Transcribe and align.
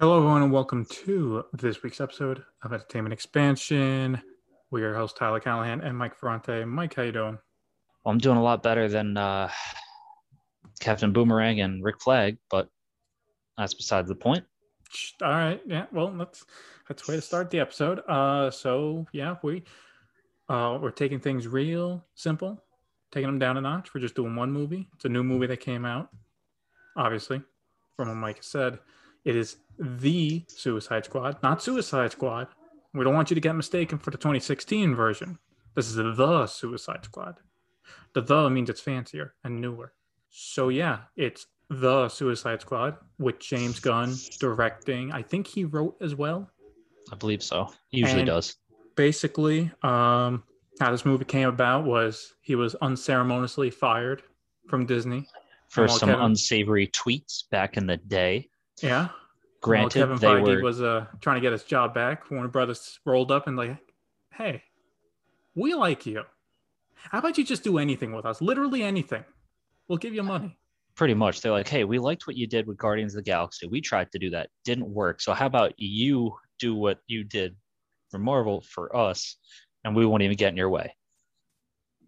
Hello, 0.00 0.16
everyone, 0.16 0.42
and 0.42 0.50
welcome 0.50 0.86
to 0.86 1.44
this 1.52 1.82
week's 1.82 2.00
episode 2.00 2.42
of 2.62 2.72
Entertainment 2.72 3.12
Expansion. 3.12 4.18
We 4.70 4.80
are 4.80 4.86
your 4.86 4.94
host 4.94 5.14
Tyler 5.18 5.40
Callahan 5.40 5.82
and 5.82 5.94
Mike 5.94 6.16
Ferrante. 6.16 6.64
Mike, 6.64 6.94
how 6.94 7.02
you 7.02 7.12
doing? 7.12 7.38
Well, 8.02 8.12
I'm 8.12 8.16
doing 8.16 8.38
a 8.38 8.42
lot 8.42 8.62
better 8.62 8.88
than 8.88 9.18
uh, 9.18 9.50
Captain 10.80 11.12
Boomerang 11.12 11.60
and 11.60 11.84
Rick 11.84 12.00
Flag, 12.00 12.38
but 12.50 12.70
that's 13.58 13.74
besides 13.74 14.08
the 14.08 14.14
point. 14.14 14.42
All 15.20 15.28
right, 15.28 15.60
yeah. 15.66 15.84
Well, 15.92 16.10
that's 16.12 16.46
that's 16.88 17.06
way 17.06 17.16
to 17.16 17.20
start 17.20 17.50
the 17.50 17.60
episode. 17.60 17.98
Uh, 18.08 18.50
so 18.50 19.06
yeah, 19.12 19.36
we 19.42 19.64
uh, 20.48 20.78
we're 20.80 20.92
taking 20.92 21.20
things 21.20 21.46
real 21.46 22.02
simple, 22.14 22.64
taking 23.12 23.28
them 23.28 23.38
down 23.38 23.58
a 23.58 23.60
notch. 23.60 23.92
We're 23.94 24.00
just 24.00 24.14
doing 24.14 24.34
one 24.34 24.50
movie. 24.50 24.88
It's 24.94 25.04
a 25.04 25.10
new 25.10 25.22
movie 25.22 25.48
that 25.48 25.60
came 25.60 25.84
out, 25.84 26.08
obviously, 26.96 27.42
from 27.98 28.08
what 28.08 28.14
Mike 28.14 28.42
said. 28.42 28.78
It 29.24 29.36
is 29.36 29.56
the 29.78 30.44
Suicide 30.48 31.04
Squad, 31.04 31.42
not 31.42 31.62
Suicide 31.62 32.12
Squad. 32.12 32.48
We 32.94 33.04
don't 33.04 33.14
want 33.14 33.30
you 33.30 33.34
to 33.34 33.40
get 33.40 33.54
mistaken 33.54 33.98
for 33.98 34.10
the 34.10 34.18
2016 34.18 34.94
version. 34.94 35.38
This 35.74 35.88
is 35.88 35.94
the 35.96 36.46
Suicide 36.46 37.04
Squad. 37.04 37.36
The 38.14 38.20
the 38.22 38.50
means 38.50 38.70
it's 38.70 38.80
fancier 38.80 39.34
and 39.44 39.60
newer. 39.60 39.92
So 40.30 40.68
yeah, 40.68 41.00
it's 41.16 41.46
the 41.68 42.08
Suicide 42.08 42.60
Squad 42.60 42.96
with 43.18 43.38
James 43.38 43.78
Gunn 43.78 44.14
directing. 44.40 45.12
I 45.12 45.22
think 45.22 45.46
he 45.46 45.64
wrote 45.64 45.96
as 46.00 46.14
well. 46.14 46.50
I 47.12 47.16
believe 47.16 47.42
so. 47.42 47.72
He 47.88 47.98
usually 47.98 48.20
And- 48.22 48.26
does. 48.28 48.56
Basically, 48.96 49.70
um, 49.82 50.42
how 50.80 50.90
this 50.90 51.06
movie 51.06 51.24
came 51.24 51.48
about 51.48 51.84
was 51.84 52.34
he 52.42 52.54
was 52.54 52.74
unceremoniously 52.76 53.70
fired 53.70 54.22
from 54.68 54.84
Disney. 54.84 55.26
For 55.70 55.86
some 55.88 56.08
Kevin- 56.10 56.24
unsavory 56.24 56.88
tweets 56.88 57.48
back 57.50 57.76
in 57.76 57.86
the 57.86 57.96
day. 57.96 58.50
Yeah, 58.82 59.08
Granted, 59.60 59.98
While 59.98 60.16
Kevin 60.16 60.18
they 60.18 60.26
Feige 60.26 60.56
were 60.56 60.62
was 60.62 60.80
uh, 60.80 61.06
trying 61.20 61.36
to 61.36 61.40
get 61.40 61.52
his 61.52 61.64
job 61.64 61.92
back. 61.94 62.30
Warner 62.30 62.48
Brothers 62.48 62.98
rolled 63.04 63.30
up 63.30 63.46
and 63.46 63.56
like, 63.56 63.78
hey, 64.32 64.62
we 65.54 65.74
like 65.74 66.06
you. 66.06 66.22
How 66.94 67.18
about 67.18 67.36
you 67.38 67.44
just 67.44 67.62
do 67.64 67.78
anything 67.78 68.12
with 68.12 68.24
us? 68.26 68.40
Literally 68.40 68.82
anything. 68.82 69.24
We'll 69.88 69.98
give 69.98 70.14
you 70.14 70.22
money. 70.22 70.56
pretty 70.94 71.14
much 71.14 71.40
they're 71.40 71.52
like, 71.52 71.68
hey, 71.68 71.84
we 71.84 71.98
liked 71.98 72.26
what 72.26 72.36
you 72.36 72.46
did 72.46 72.66
with 72.66 72.76
Guardians 72.76 73.14
of 73.14 73.24
the 73.24 73.30
Galaxy. 73.30 73.66
We 73.66 73.80
tried 73.80 74.12
to 74.12 74.18
do 74.18 74.30
that, 74.30 74.50
didn't 74.64 74.88
work. 74.88 75.20
So 75.20 75.32
how 75.32 75.46
about 75.46 75.72
you 75.76 76.34
do 76.58 76.74
what 76.74 76.98
you 77.06 77.24
did 77.24 77.56
for 78.10 78.18
Marvel 78.18 78.60
for 78.60 78.94
us, 78.94 79.36
and 79.84 79.96
we 79.96 80.04
won't 80.04 80.22
even 80.22 80.36
get 80.36 80.50
in 80.50 80.56
your 80.56 80.68
way. 80.68 80.94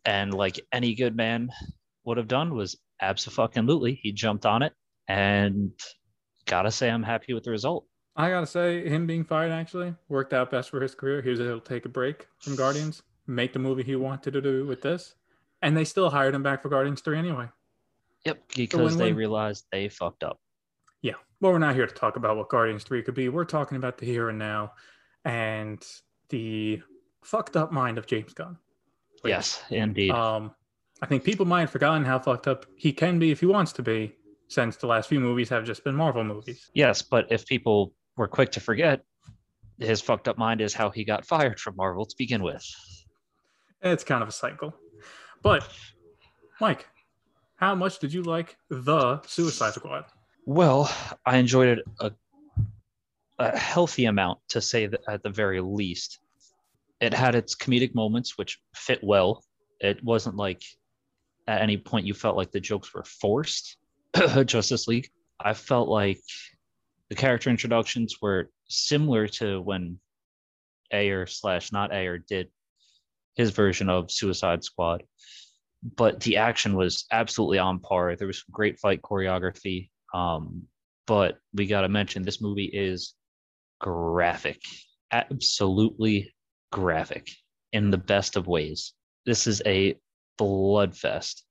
And 0.04 0.34
like 0.34 0.60
any 0.72 0.94
good 0.94 1.16
man 1.16 1.50
would 2.04 2.16
have 2.18 2.28
done 2.28 2.54
was 2.54 2.76
absolutely 3.00 3.94
he 3.94 4.12
jumped 4.12 4.46
on 4.46 4.62
it 4.62 4.72
and 5.08 5.72
gotta 6.46 6.70
say 6.70 6.90
I'm 6.90 7.02
happy 7.02 7.34
with 7.34 7.44
the 7.44 7.50
result. 7.50 7.86
I 8.14 8.28
gotta 8.30 8.46
say, 8.46 8.86
him 8.88 9.06
being 9.06 9.24
fired 9.24 9.52
actually 9.52 9.94
worked 10.08 10.32
out 10.32 10.50
best 10.50 10.70
for 10.70 10.80
his 10.80 10.94
career. 10.94 11.22
He 11.22 11.30
was 11.30 11.40
able 11.40 11.60
to 11.60 11.68
take 11.68 11.86
a 11.86 11.88
break 11.88 12.26
from 12.40 12.56
Guardians, 12.56 13.02
make 13.26 13.52
the 13.52 13.58
movie 13.58 13.82
he 13.82 13.96
wanted 13.96 14.32
to 14.32 14.40
do 14.40 14.66
with 14.66 14.82
this, 14.82 15.14
and 15.62 15.76
they 15.76 15.84
still 15.84 16.10
hired 16.10 16.34
him 16.34 16.42
back 16.42 16.62
for 16.62 16.68
Guardians 16.68 17.00
3 17.00 17.18
anyway. 17.18 17.48
Yep, 18.24 18.42
because 18.54 18.96
they 18.96 19.12
realized 19.12 19.64
they 19.72 19.88
fucked 19.88 20.22
up. 20.22 20.38
Yeah. 21.00 21.14
Well, 21.40 21.52
we're 21.52 21.58
not 21.58 21.74
here 21.74 21.86
to 21.86 21.94
talk 21.94 22.16
about 22.16 22.36
what 22.36 22.48
Guardians 22.48 22.84
3 22.84 23.02
could 23.02 23.14
be. 23.14 23.28
We're 23.28 23.44
talking 23.44 23.76
about 23.76 23.98
the 23.98 24.06
here 24.06 24.28
and 24.28 24.38
now 24.38 24.72
and 25.24 25.82
the 26.28 26.82
fucked 27.22 27.56
up 27.56 27.72
mind 27.72 27.98
of 27.98 28.06
James 28.06 28.34
Gunn. 28.34 28.58
Please. 29.20 29.30
Yes, 29.30 29.62
indeed. 29.70 30.10
Um, 30.10 30.52
I 31.00 31.06
think 31.06 31.24
people 31.24 31.46
might 31.46 31.62
have 31.62 31.70
forgotten 31.70 32.04
how 32.04 32.18
fucked 32.18 32.46
up 32.46 32.66
he 32.76 32.92
can 32.92 33.18
be 33.18 33.30
if 33.30 33.40
he 33.40 33.46
wants 33.46 33.72
to 33.74 33.82
be, 33.82 34.14
since 34.52 34.76
the 34.76 34.86
last 34.86 35.08
few 35.08 35.18
movies 35.18 35.48
have 35.48 35.64
just 35.64 35.82
been 35.82 35.94
Marvel 35.94 36.22
movies. 36.24 36.70
Yes, 36.74 37.00
but 37.00 37.26
if 37.30 37.46
people 37.46 37.94
were 38.16 38.28
quick 38.28 38.52
to 38.52 38.60
forget, 38.60 39.02
his 39.78 40.00
fucked 40.00 40.28
up 40.28 40.36
mind 40.36 40.60
is 40.60 40.74
how 40.74 40.90
he 40.90 41.04
got 41.04 41.24
fired 41.24 41.58
from 41.58 41.74
Marvel 41.76 42.04
to 42.04 42.14
begin 42.18 42.42
with. 42.42 42.64
It's 43.80 44.04
kind 44.04 44.22
of 44.22 44.28
a 44.28 44.32
cycle. 44.32 44.74
But, 45.42 45.66
Mike, 46.60 46.86
how 47.56 47.74
much 47.74 47.98
did 47.98 48.12
you 48.12 48.22
like 48.22 48.56
the 48.68 49.22
Suicide 49.22 49.72
Squad? 49.72 50.04
Well, 50.44 50.94
I 51.24 51.38
enjoyed 51.38 51.78
it 51.78 51.84
a, 52.00 52.12
a 53.38 53.56
healthy 53.56 54.04
amount, 54.04 54.40
to 54.50 54.60
say 54.60 54.86
that 54.86 55.00
at 55.08 55.22
the 55.22 55.30
very 55.30 55.60
least. 55.60 56.18
It 57.00 57.14
had 57.14 57.34
its 57.34 57.56
comedic 57.56 57.94
moments, 57.94 58.36
which 58.36 58.60
fit 58.74 59.00
well. 59.02 59.42
It 59.80 60.04
wasn't 60.04 60.36
like 60.36 60.62
at 61.48 61.62
any 61.62 61.76
point 61.76 62.06
you 62.06 62.14
felt 62.14 62.36
like 62.36 62.52
the 62.52 62.60
jokes 62.60 62.92
were 62.94 63.04
forced. 63.04 63.78
Justice 64.46 64.88
League. 64.88 65.10
I 65.40 65.54
felt 65.54 65.88
like 65.88 66.20
the 67.08 67.14
character 67.14 67.50
introductions 67.50 68.16
were 68.20 68.50
similar 68.68 69.26
to 69.28 69.60
when 69.60 69.98
Ayer 70.92 71.26
slash 71.26 71.72
not 71.72 71.92
Ayer 71.92 72.18
did 72.18 72.48
his 73.34 73.50
version 73.50 73.88
of 73.88 74.10
Suicide 74.10 74.62
Squad, 74.62 75.04
but 75.96 76.20
the 76.20 76.36
action 76.36 76.76
was 76.76 77.06
absolutely 77.10 77.58
on 77.58 77.78
par. 77.78 78.14
There 78.14 78.26
was 78.26 78.38
some 78.38 78.52
great 78.52 78.78
fight 78.78 79.02
choreography. 79.02 79.88
Um, 80.14 80.64
but 81.06 81.38
we 81.54 81.66
got 81.66 81.80
to 81.80 81.88
mention 81.88 82.22
this 82.22 82.40
movie 82.40 82.70
is 82.72 83.14
graphic, 83.80 84.60
absolutely 85.10 86.34
graphic 86.70 87.28
in 87.72 87.90
the 87.90 87.98
best 87.98 88.36
of 88.36 88.46
ways. 88.46 88.92
This 89.26 89.46
is 89.46 89.62
a 89.66 89.96
bloodfest 90.38 91.42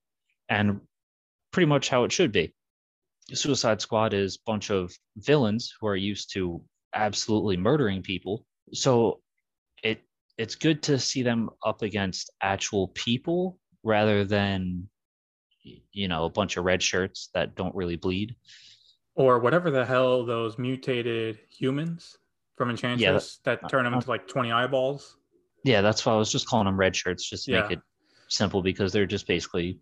and 0.49 0.81
pretty 1.51 1.65
much 1.67 1.89
how 1.89 2.03
it 2.03 2.11
should 2.11 2.31
be. 2.31 2.53
Suicide 3.33 3.81
Squad 3.81 4.13
is 4.13 4.35
a 4.35 4.39
bunch 4.45 4.71
of 4.71 4.91
villains 5.17 5.73
who 5.79 5.87
are 5.87 5.95
used 5.95 6.33
to 6.33 6.61
absolutely 6.93 7.57
murdering 7.57 8.01
people. 8.01 8.45
So 8.73 9.21
it 9.83 10.01
it's 10.37 10.55
good 10.55 10.81
to 10.83 10.97
see 10.97 11.23
them 11.23 11.49
up 11.65 11.81
against 11.81 12.31
actual 12.41 12.87
people 12.89 13.59
rather 13.83 14.23
than 14.25 14.87
you 15.63 16.07
know 16.07 16.25
a 16.25 16.29
bunch 16.29 16.57
of 16.57 16.65
red 16.65 16.81
shirts 16.81 17.29
that 17.33 17.55
don't 17.55 17.75
really 17.75 17.95
bleed. 17.95 18.35
Or 19.15 19.39
whatever 19.39 19.69
the 19.71 19.85
hell 19.85 20.25
those 20.25 20.57
mutated 20.57 21.39
humans 21.49 22.17
from 22.57 22.69
Enchantress 22.69 23.39
that, 23.43 23.63
uh, 23.63 23.67
turn 23.67 23.83
them 23.83 23.93
into 23.93 24.09
like 24.09 24.27
20 24.27 24.51
eyeballs? 24.51 25.17
Yeah, 25.63 25.81
that's 25.81 26.05
why 26.05 26.13
I 26.13 26.17
was 26.17 26.31
just 26.31 26.47
calling 26.47 26.65
them 26.65 26.77
red 26.77 26.95
shirts 26.95 27.29
just 27.29 27.45
to 27.45 27.51
Yeah. 27.51 27.61
make 27.61 27.71
it 27.71 27.79
simple 28.29 28.61
because 28.63 28.91
they're 28.93 29.05
just 29.05 29.27
basically, 29.27 29.79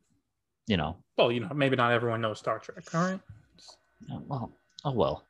you 0.70 0.78
know, 0.78 0.96
Well, 1.18 1.32
you 1.32 1.40
know, 1.42 1.50
maybe 1.54 1.76
not 1.76 1.92
everyone 1.92 2.22
knows 2.22 2.40
Star 2.40 2.60
Trek, 2.60 2.84
all 2.94 3.02
right? 3.02 3.20
well, 4.28 4.54
oh 4.86 4.92
well. 4.94 5.24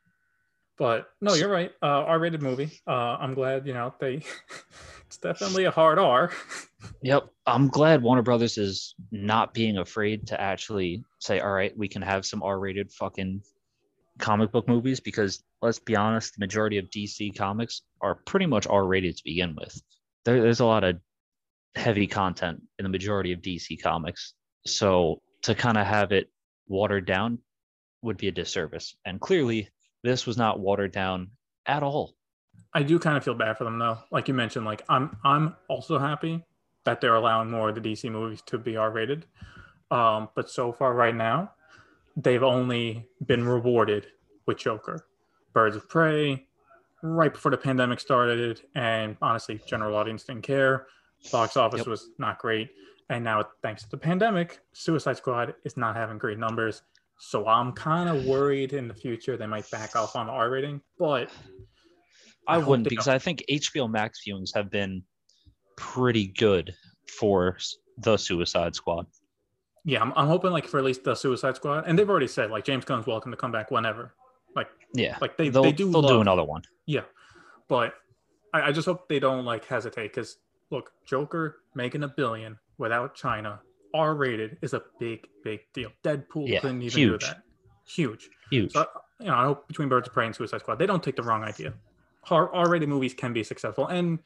But 0.76 1.08
no, 1.20 1.34
you're 1.34 1.50
right. 1.50 1.72
Uh, 1.82 2.04
R-rated 2.04 2.40
movie. 2.40 2.80
Uh, 2.86 3.16
I'm 3.20 3.34
glad 3.34 3.66
you 3.66 3.74
know 3.74 3.92
they. 4.00 4.22
it's 5.06 5.16
definitely 5.18 5.64
a 5.64 5.70
hard 5.70 5.98
R. 5.98 6.30
Yep. 7.02 7.28
I'm 7.46 7.68
glad 7.68 8.02
Warner 8.02 8.22
Brothers 8.22 8.56
is 8.56 8.94
not 9.12 9.52
being 9.52 9.76
afraid 9.76 10.26
to 10.28 10.40
actually 10.40 11.04
say, 11.18 11.38
all 11.40 11.52
right, 11.52 11.76
we 11.76 11.88
can 11.88 12.00
have 12.00 12.24
some 12.24 12.42
R 12.42 12.58
rated 12.58 12.90
fucking 12.90 13.42
comic 14.18 14.50
book 14.50 14.66
movies 14.66 14.98
because 14.98 15.42
let's 15.60 15.78
be 15.78 15.94
honest, 15.94 16.34
the 16.34 16.40
majority 16.40 16.78
of 16.78 16.86
DC 16.88 17.36
comics 17.36 17.82
are 18.00 18.14
pretty 18.14 18.46
much 18.46 18.66
R 18.66 18.86
rated 18.86 19.14
to 19.18 19.22
begin 19.24 19.54
with. 19.60 19.78
There, 20.24 20.40
there's 20.40 20.60
a 20.60 20.64
lot 20.64 20.84
of 20.84 20.96
heavy 21.74 22.06
content 22.06 22.62
in 22.78 22.82
the 22.84 22.88
majority 22.88 23.32
of 23.32 23.40
DC 23.40 23.82
comics. 23.82 24.32
So 24.66 25.20
to 25.42 25.54
kind 25.54 25.78
of 25.78 25.86
have 25.86 26.12
it 26.12 26.30
watered 26.68 27.06
down 27.06 27.38
would 28.02 28.16
be 28.16 28.28
a 28.28 28.32
disservice. 28.32 28.96
And 29.04 29.20
clearly, 29.20 29.68
this 30.02 30.26
was 30.26 30.36
not 30.36 30.60
watered 30.60 30.92
down 30.92 31.30
at 31.66 31.82
all. 31.82 32.14
I 32.72 32.82
do 32.82 32.98
kind 32.98 33.16
of 33.16 33.24
feel 33.24 33.34
bad 33.34 33.58
for 33.58 33.64
them 33.64 33.78
though. 33.78 33.98
Like 34.10 34.28
you 34.28 34.34
mentioned, 34.34 34.64
like 34.64 34.82
I'm 34.88 35.16
I'm 35.24 35.56
also 35.68 35.98
happy 35.98 36.44
that 36.84 37.00
they're 37.00 37.14
allowing 37.14 37.50
more 37.50 37.68
of 37.68 37.74
the 37.74 37.80
DC 37.80 38.10
movies 38.10 38.42
to 38.46 38.58
be 38.58 38.76
R-rated. 38.76 39.26
Um, 39.90 40.28
but 40.34 40.48
so 40.48 40.72
far 40.72 40.94
right 40.94 41.14
now, 41.14 41.52
they've 42.16 42.42
only 42.42 43.06
been 43.26 43.46
rewarded 43.46 44.06
with 44.46 44.58
Joker, 44.58 45.04
Birds 45.52 45.76
of 45.76 45.88
Prey, 45.88 46.46
right 47.02 47.32
before 47.32 47.50
the 47.50 47.56
pandemic 47.56 48.00
started, 48.00 48.62
and 48.74 49.16
honestly, 49.20 49.60
general 49.66 49.96
audience 49.96 50.24
didn't 50.24 50.42
care. 50.42 50.86
Box 51.32 51.56
office 51.56 51.78
Yep. 51.80 51.86
was 51.88 52.08
not 52.18 52.38
great, 52.38 52.70
and 53.10 53.24
now 53.24 53.44
thanks 53.60 53.82
to 53.82 53.90
the 53.90 53.98
pandemic, 53.98 54.60
Suicide 54.72 55.16
Squad 55.16 55.54
is 55.64 55.76
not 55.76 55.96
having 55.96 56.16
great 56.16 56.38
numbers. 56.38 56.82
So 57.18 57.46
I'm 57.46 57.72
kind 57.72 58.08
of 58.08 58.24
worried 58.24 58.72
in 58.72 58.88
the 58.88 58.94
future 58.94 59.36
they 59.36 59.46
might 59.46 59.70
back 59.70 59.94
off 59.94 60.16
on 60.16 60.26
the 60.26 60.32
R 60.32 60.48
rating, 60.48 60.80
but 60.98 61.28
I, 62.48 62.54
I 62.54 62.58
wouldn't 62.58 62.88
because 62.88 63.08
I 63.08 63.18
think 63.18 63.44
HBO 63.50 63.90
Max 63.90 64.22
viewings 64.26 64.54
have 64.54 64.70
been 64.70 65.02
pretty 65.76 66.28
good 66.28 66.72
for 67.18 67.58
the 67.98 68.16
Suicide 68.16 68.74
Squad. 68.74 69.06
Yeah, 69.84 70.00
I'm, 70.00 70.12
I'm 70.16 70.28
hoping 70.28 70.50
like 70.52 70.66
for 70.66 70.78
at 70.78 70.84
least 70.84 71.04
the 71.04 71.14
Suicide 71.14 71.56
Squad, 71.56 71.84
and 71.86 71.98
they've 71.98 72.08
already 72.08 72.28
said 72.28 72.50
like 72.50 72.64
James 72.64 72.84
Gunn's 72.84 73.06
welcome 73.06 73.32
to 73.32 73.36
come 73.36 73.52
back 73.52 73.70
whenever. 73.70 74.14
Like, 74.56 74.68
Yeah, 74.94 75.18
like 75.20 75.36
they 75.36 75.48
they'll 75.50 75.64
they 75.64 75.72
do 75.72 75.90
they'll 75.90 76.00
love, 76.00 76.10
do 76.10 76.20
another 76.20 76.44
one. 76.44 76.62
Yeah, 76.86 77.02
but 77.68 77.94
I, 78.54 78.68
I 78.68 78.72
just 78.72 78.86
hope 78.86 79.08
they 79.08 79.18
don't 79.18 79.44
like 79.44 79.66
hesitate 79.66 80.14
because 80.14 80.38
look, 80.70 80.90
Joker 81.06 81.58
making 81.74 82.02
a 82.02 82.08
billion 82.08 82.58
without 82.78 83.14
China, 83.14 83.60
R 83.94 84.14
rated 84.14 84.58
is 84.62 84.72
a 84.74 84.82
big 84.98 85.26
big 85.44 85.60
deal. 85.74 85.90
Deadpool 86.04 86.48
Yeah, 86.48 86.60
couldn't 86.60 86.82
even 86.82 86.98
huge. 86.98 87.20
do 87.20 87.26
that. 87.26 87.42
Huge. 87.86 88.28
Huge. 88.50 88.72
So 88.72 88.86
you 89.18 89.26
know, 89.26 89.34
I 89.34 89.44
hope 89.44 89.68
between 89.68 89.88
Birds 89.88 90.08
of 90.08 90.14
Prey 90.14 90.26
and 90.26 90.34
Suicide 90.34 90.60
Squad, 90.60 90.78
they 90.78 90.86
don't 90.86 91.02
take 91.02 91.16
the 91.16 91.22
wrong 91.22 91.42
idea. 91.44 91.74
R-rated 92.30 92.88
movies 92.88 93.14
can 93.14 93.32
be 93.32 93.42
successful, 93.42 93.86
and 93.88 94.18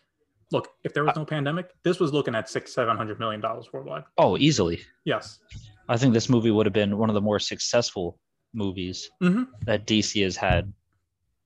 look, 0.53 0.69
if 0.85 0.93
there 0.93 1.05
was 1.05 1.17
no 1.17 1.25
pandemic, 1.25 1.71
this 1.83 1.99
was 2.01 2.13
looking 2.13 2.35
at 2.35 2.49
six, 2.51 2.73
seven 2.75 2.97
hundred 2.97 3.19
million 3.19 3.41
dollars 3.41 3.73
worldwide. 3.73 4.05
Oh, 4.19 4.37
easily. 4.37 4.81
Yes. 5.05 5.41
I 5.89 5.97
think 5.97 6.13
this 6.15 6.29
movie 6.29 6.51
would 6.51 6.67
have 6.67 6.73
been 6.73 6.99
one 6.99 7.09
of 7.11 7.15
the 7.15 7.21
more 7.21 7.39
successful 7.39 8.19
movies 8.53 9.11
Mhm. 9.23 9.47
that 9.63 9.87
DC 9.87 10.23
has 10.23 10.37
had 10.37 10.73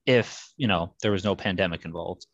if, 0.05 0.51
you 0.57 0.67
know, 0.67 0.93
there 1.01 1.11
was 1.11 1.23
no 1.23 1.35
pandemic 1.35 1.85
involved, 1.85 2.25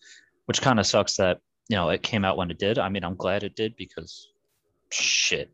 which 0.45 0.61
kind 0.61 0.79
of 0.79 0.85
sucks 0.87 1.15
that, 1.17 1.39
you 1.69 1.75
know, 1.75 1.89
it 1.89 2.03
came 2.03 2.25
out 2.25 2.37
when 2.37 2.51
it 2.51 2.59
did. 2.59 2.77
I 2.77 2.89
mean, 2.89 3.03
I'm 3.03 3.15
glad 3.15 3.43
it 3.43 3.55
did 3.55 3.75
because 3.75 4.31
shit, 4.91 5.51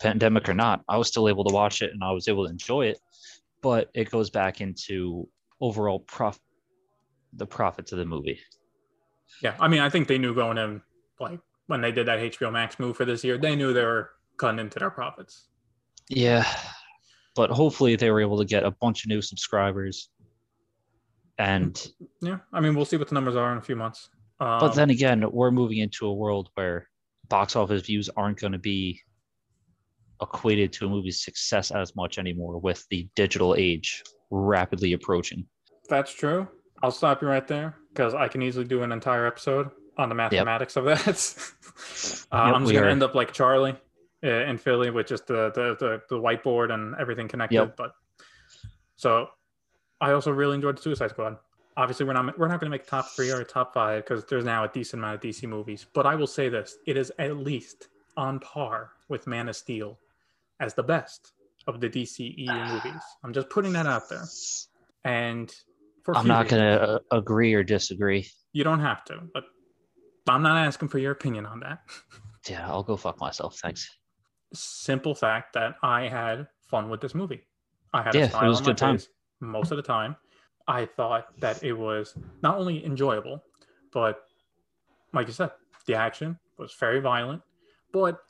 pandemic 0.00 0.48
or 0.48 0.54
not, 0.54 0.82
I 0.88 0.96
was 0.96 1.08
still 1.08 1.28
able 1.28 1.44
to 1.44 1.54
watch 1.54 1.82
it 1.82 1.92
and 1.92 2.02
I 2.04 2.12
was 2.12 2.28
able 2.28 2.44
to 2.44 2.50
enjoy 2.50 2.86
it. 2.86 2.98
But 3.62 3.90
it 3.94 4.10
goes 4.10 4.30
back 4.30 4.60
into 4.60 5.28
overall 5.60 6.00
prof 6.00 6.38
the 7.32 7.46
profits 7.46 7.92
of 7.92 7.98
the 7.98 8.04
movie. 8.04 8.38
Yeah. 9.42 9.54
I 9.58 9.68
mean, 9.68 9.80
I 9.80 9.88
think 9.88 10.06
they 10.06 10.18
knew 10.18 10.34
going 10.34 10.58
in, 10.58 10.82
like 11.18 11.40
when 11.66 11.80
they 11.80 11.92
did 11.92 12.06
that 12.06 12.18
HBO 12.18 12.52
Max 12.52 12.78
move 12.78 12.96
for 12.96 13.04
this 13.04 13.24
year, 13.24 13.38
they 13.38 13.56
knew 13.56 13.72
they 13.72 13.84
were 13.84 14.10
cutting 14.36 14.60
into 14.60 14.78
their 14.78 14.90
profits. 14.90 15.48
Yeah. 16.08 16.46
But 17.34 17.50
hopefully 17.50 17.96
they 17.96 18.10
were 18.10 18.20
able 18.20 18.38
to 18.38 18.44
get 18.44 18.64
a 18.64 18.70
bunch 18.70 19.04
of 19.04 19.08
new 19.08 19.22
subscribers. 19.22 20.10
And 21.38 21.84
Yeah. 22.20 22.38
I 22.52 22.60
mean, 22.60 22.74
we'll 22.74 22.84
see 22.84 22.96
what 22.96 23.08
the 23.08 23.14
numbers 23.14 23.34
are 23.34 23.50
in 23.50 23.58
a 23.58 23.62
few 23.62 23.76
months. 23.76 24.10
Um, 24.40 24.58
but 24.60 24.74
then 24.74 24.90
again, 24.90 25.24
we're 25.30 25.50
moving 25.50 25.78
into 25.78 26.06
a 26.06 26.12
world 26.12 26.50
where 26.54 26.88
box 27.28 27.56
office 27.56 27.82
views 27.82 28.10
aren't 28.16 28.38
going 28.38 28.52
to 28.52 28.58
be 28.58 29.00
equated 30.20 30.72
to 30.72 30.86
a 30.86 30.88
movie's 30.88 31.22
success 31.24 31.70
as 31.70 31.94
much 31.96 32.18
anymore 32.18 32.58
with 32.58 32.86
the 32.90 33.08
digital 33.14 33.54
age 33.56 34.02
rapidly 34.30 34.92
approaching. 34.92 35.46
That's 35.88 36.12
true. 36.12 36.48
I'll 36.82 36.90
stop 36.90 37.22
you 37.22 37.28
right 37.28 37.46
there 37.46 37.76
because 37.90 38.14
I 38.14 38.28
can 38.28 38.42
easily 38.42 38.64
do 38.64 38.82
an 38.82 38.92
entire 38.92 39.26
episode 39.26 39.70
on 39.96 40.08
the 40.08 40.14
mathematics 40.14 40.76
of 40.76 40.84
that. 40.84 41.06
uh, 42.32 42.46
Yep, 42.46 42.54
I'm 42.54 42.62
just 42.62 42.74
gonna 42.74 42.90
end 42.90 43.02
up 43.02 43.14
like 43.14 43.32
Charlie 43.32 43.76
uh, 44.24 44.28
in 44.28 44.58
Philly 44.58 44.90
with 44.90 45.06
just 45.06 45.26
the 45.26 45.50
the, 45.54 45.76
the, 45.78 46.02
the 46.08 46.20
whiteboard 46.20 46.72
and 46.72 46.94
everything 46.98 47.28
connected. 47.28 47.56
Yep. 47.56 47.76
But 47.76 47.92
so 48.96 49.28
I 50.00 50.12
also 50.12 50.30
really 50.30 50.56
enjoyed 50.56 50.76
the 50.78 50.82
Suicide 50.82 51.10
Squad. 51.10 51.38
Obviously, 51.76 52.06
we're 52.06 52.12
not 52.12 52.38
we're 52.38 52.48
not 52.48 52.60
going 52.60 52.70
to 52.70 52.76
make 52.76 52.86
top 52.86 53.08
three 53.16 53.30
or 53.30 53.42
top 53.44 53.74
five 53.74 54.04
because 54.04 54.24
there's 54.26 54.44
now 54.44 54.64
a 54.64 54.68
decent 54.68 55.00
amount 55.02 55.16
of 55.16 55.20
DC 55.20 55.48
movies. 55.48 55.84
But 55.92 56.06
I 56.06 56.14
will 56.14 56.26
say 56.26 56.48
this: 56.48 56.76
it 56.86 56.96
is 56.96 57.12
at 57.18 57.36
least 57.36 57.88
on 58.16 58.38
par 58.40 58.92
with 59.08 59.26
Man 59.26 59.48
of 59.48 59.56
Steel 59.56 59.98
as 60.60 60.74
the 60.74 60.82
best 60.84 61.32
of 61.66 61.80
the 61.80 61.88
DCEU 61.90 62.68
movies. 62.68 63.02
I'm 63.24 63.32
just 63.32 63.50
putting 63.50 63.72
that 63.72 63.86
out 63.86 64.08
there. 64.08 64.24
And 65.04 65.52
I'm 66.14 66.26
not 66.26 66.48
going 66.48 66.62
to 66.62 66.82
uh, 66.82 66.98
agree 67.10 67.54
or 67.54 67.62
disagree. 67.62 68.28
You 68.52 68.64
don't 68.64 68.80
have 68.80 69.04
to, 69.06 69.22
but 69.32 69.44
I'm 70.28 70.42
not 70.42 70.64
asking 70.66 70.88
for 70.88 70.98
your 70.98 71.12
opinion 71.12 71.46
on 71.46 71.60
that. 71.60 71.80
Yeah, 72.46 72.68
I'll 72.68 72.82
go 72.82 72.98
fuck 72.98 73.18
myself. 73.20 73.58
Thanks. 73.62 73.88
Simple 74.52 75.14
fact 75.14 75.54
that 75.54 75.76
I 75.82 76.08
had 76.08 76.46
fun 76.68 76.90
with 76.90 77.00
this 77.00 77.14
movie. 77.14 77.40
I 77.94 78.02
had 78.02 78.14
Yeah, 78.14 78.24
a 78.38 78.44
it 78.44 78.48
was 78.48 78.58
on 78.58 78.64
a 78.64 78.66
my 78.66 78.66
good 78.66 78.76
time. 78.76 78.98
most 79.40 79.70
of 79.70 79.78
the 79.78 79.82
time. 79.82 80.16
I 80.66 80.86
thought 80.86 81.38
that 81.40 81.62
it 81.62 81.72
was 81.74 82.14
not 82.42 82.58
only 82.58 82.84
enjoyable, 82.84 83.42
but 83.92 84.24
like 85.12 85.26
you 85.26 85.32
said, 85.32 85.50
the 85.86 85.94
action 85.94 86.38
was 86.58 86.72
very 86.74 87.00
violent. 87.00 87.42
But 87.92 88.20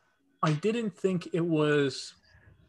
I 0.42 0.52
didn't 0.52 0.90
think 0.96 1.28
it 1.32 1.40
was. 1.44 2.14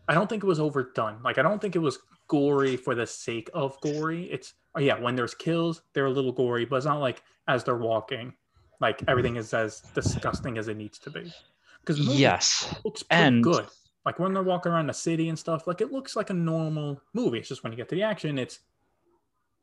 I 0.07 0.13
don't 0.13 0.29
think 0.29 0.43
it 0.43 0.47
was 0.47 0.59
overdone. 0.59 1.21
Like 1.23 1.37
I 1.37 1.41
don't 1.41 1.59
think 1.59 1.75
it 1.75 1.79
was 1.79 1.99
gory 2.27 2.77
for 2.77 2.95
the 2.95 3.07
sake 3.07 3.49
of 3.53 3.79
gory. 3.81 4.25
It's 4.31 4.53
oh 4.75 4.79
yeah, 4.79 4.99
when 4.99 5.15
there's 5.15 5.33
kills, 5.33 5.81
they're 5.93 6.05
a 6.05 6.11
little 6.11 6.31
gory, 6.31 6.65
but 6.65 6.77
it's 6.77 6.85
not 6.85 6.99
like 6.99 7.23
as 7.47 7.63
they're 7.63 7.77
walking, 7.77 8.33
like 8.79 9.01
everything 9.07 9.35
is 9.35 9.53
as 9.53 9.81
disgusting 9.93 10.57
as 10.57 10.67
it 10.67 10.77
needs 10.77 10.99
to 10.99 11.09
be. 11.09 11.33
Because 11.81 11.99
Yes. 11.99 12.73
looks 12.83 13.03
pretty 13.03 13.23
And- 13.23 13.43
good. 13.43 13.65
Like 14.05 14.19
when 14.19 14.33
they're 14.35 14.43
walking 14.43 14.71
around 14.71 14.85
the 14.85 14.93
city 14.93 15.29
and 15.29 15.37
stuff, 15.39 15.65
like 15.65 15.81
it 15.81 15.91
looks 15.91 16.15
like 16.15 16.29
a 16.29 16.33
normal 16.33 17.01
movie. 17.13 17.39
It's 17.39 17.49
just 17.49 17.63
when 17.63 17.71
you 17.73 17.75
get 17.77 17.89
to 17.89 17.95
the 17.95 18.03
action, 18.03 18.37
it's 18.37 18.59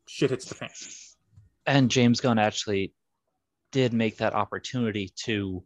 shit 0.06 0.30
hits 0.30 0.46
the 0.46 0.54
fan. 0.54 0.70
And 1.66 1.90
James 1.90 2.20
Gunn 2.20 2.38
actually 2.38 2.92
did 3.70 3.92
make 3.92 4.18
that 4.18 4.34
opportunity 4.34 5.10
to 5.24 5.62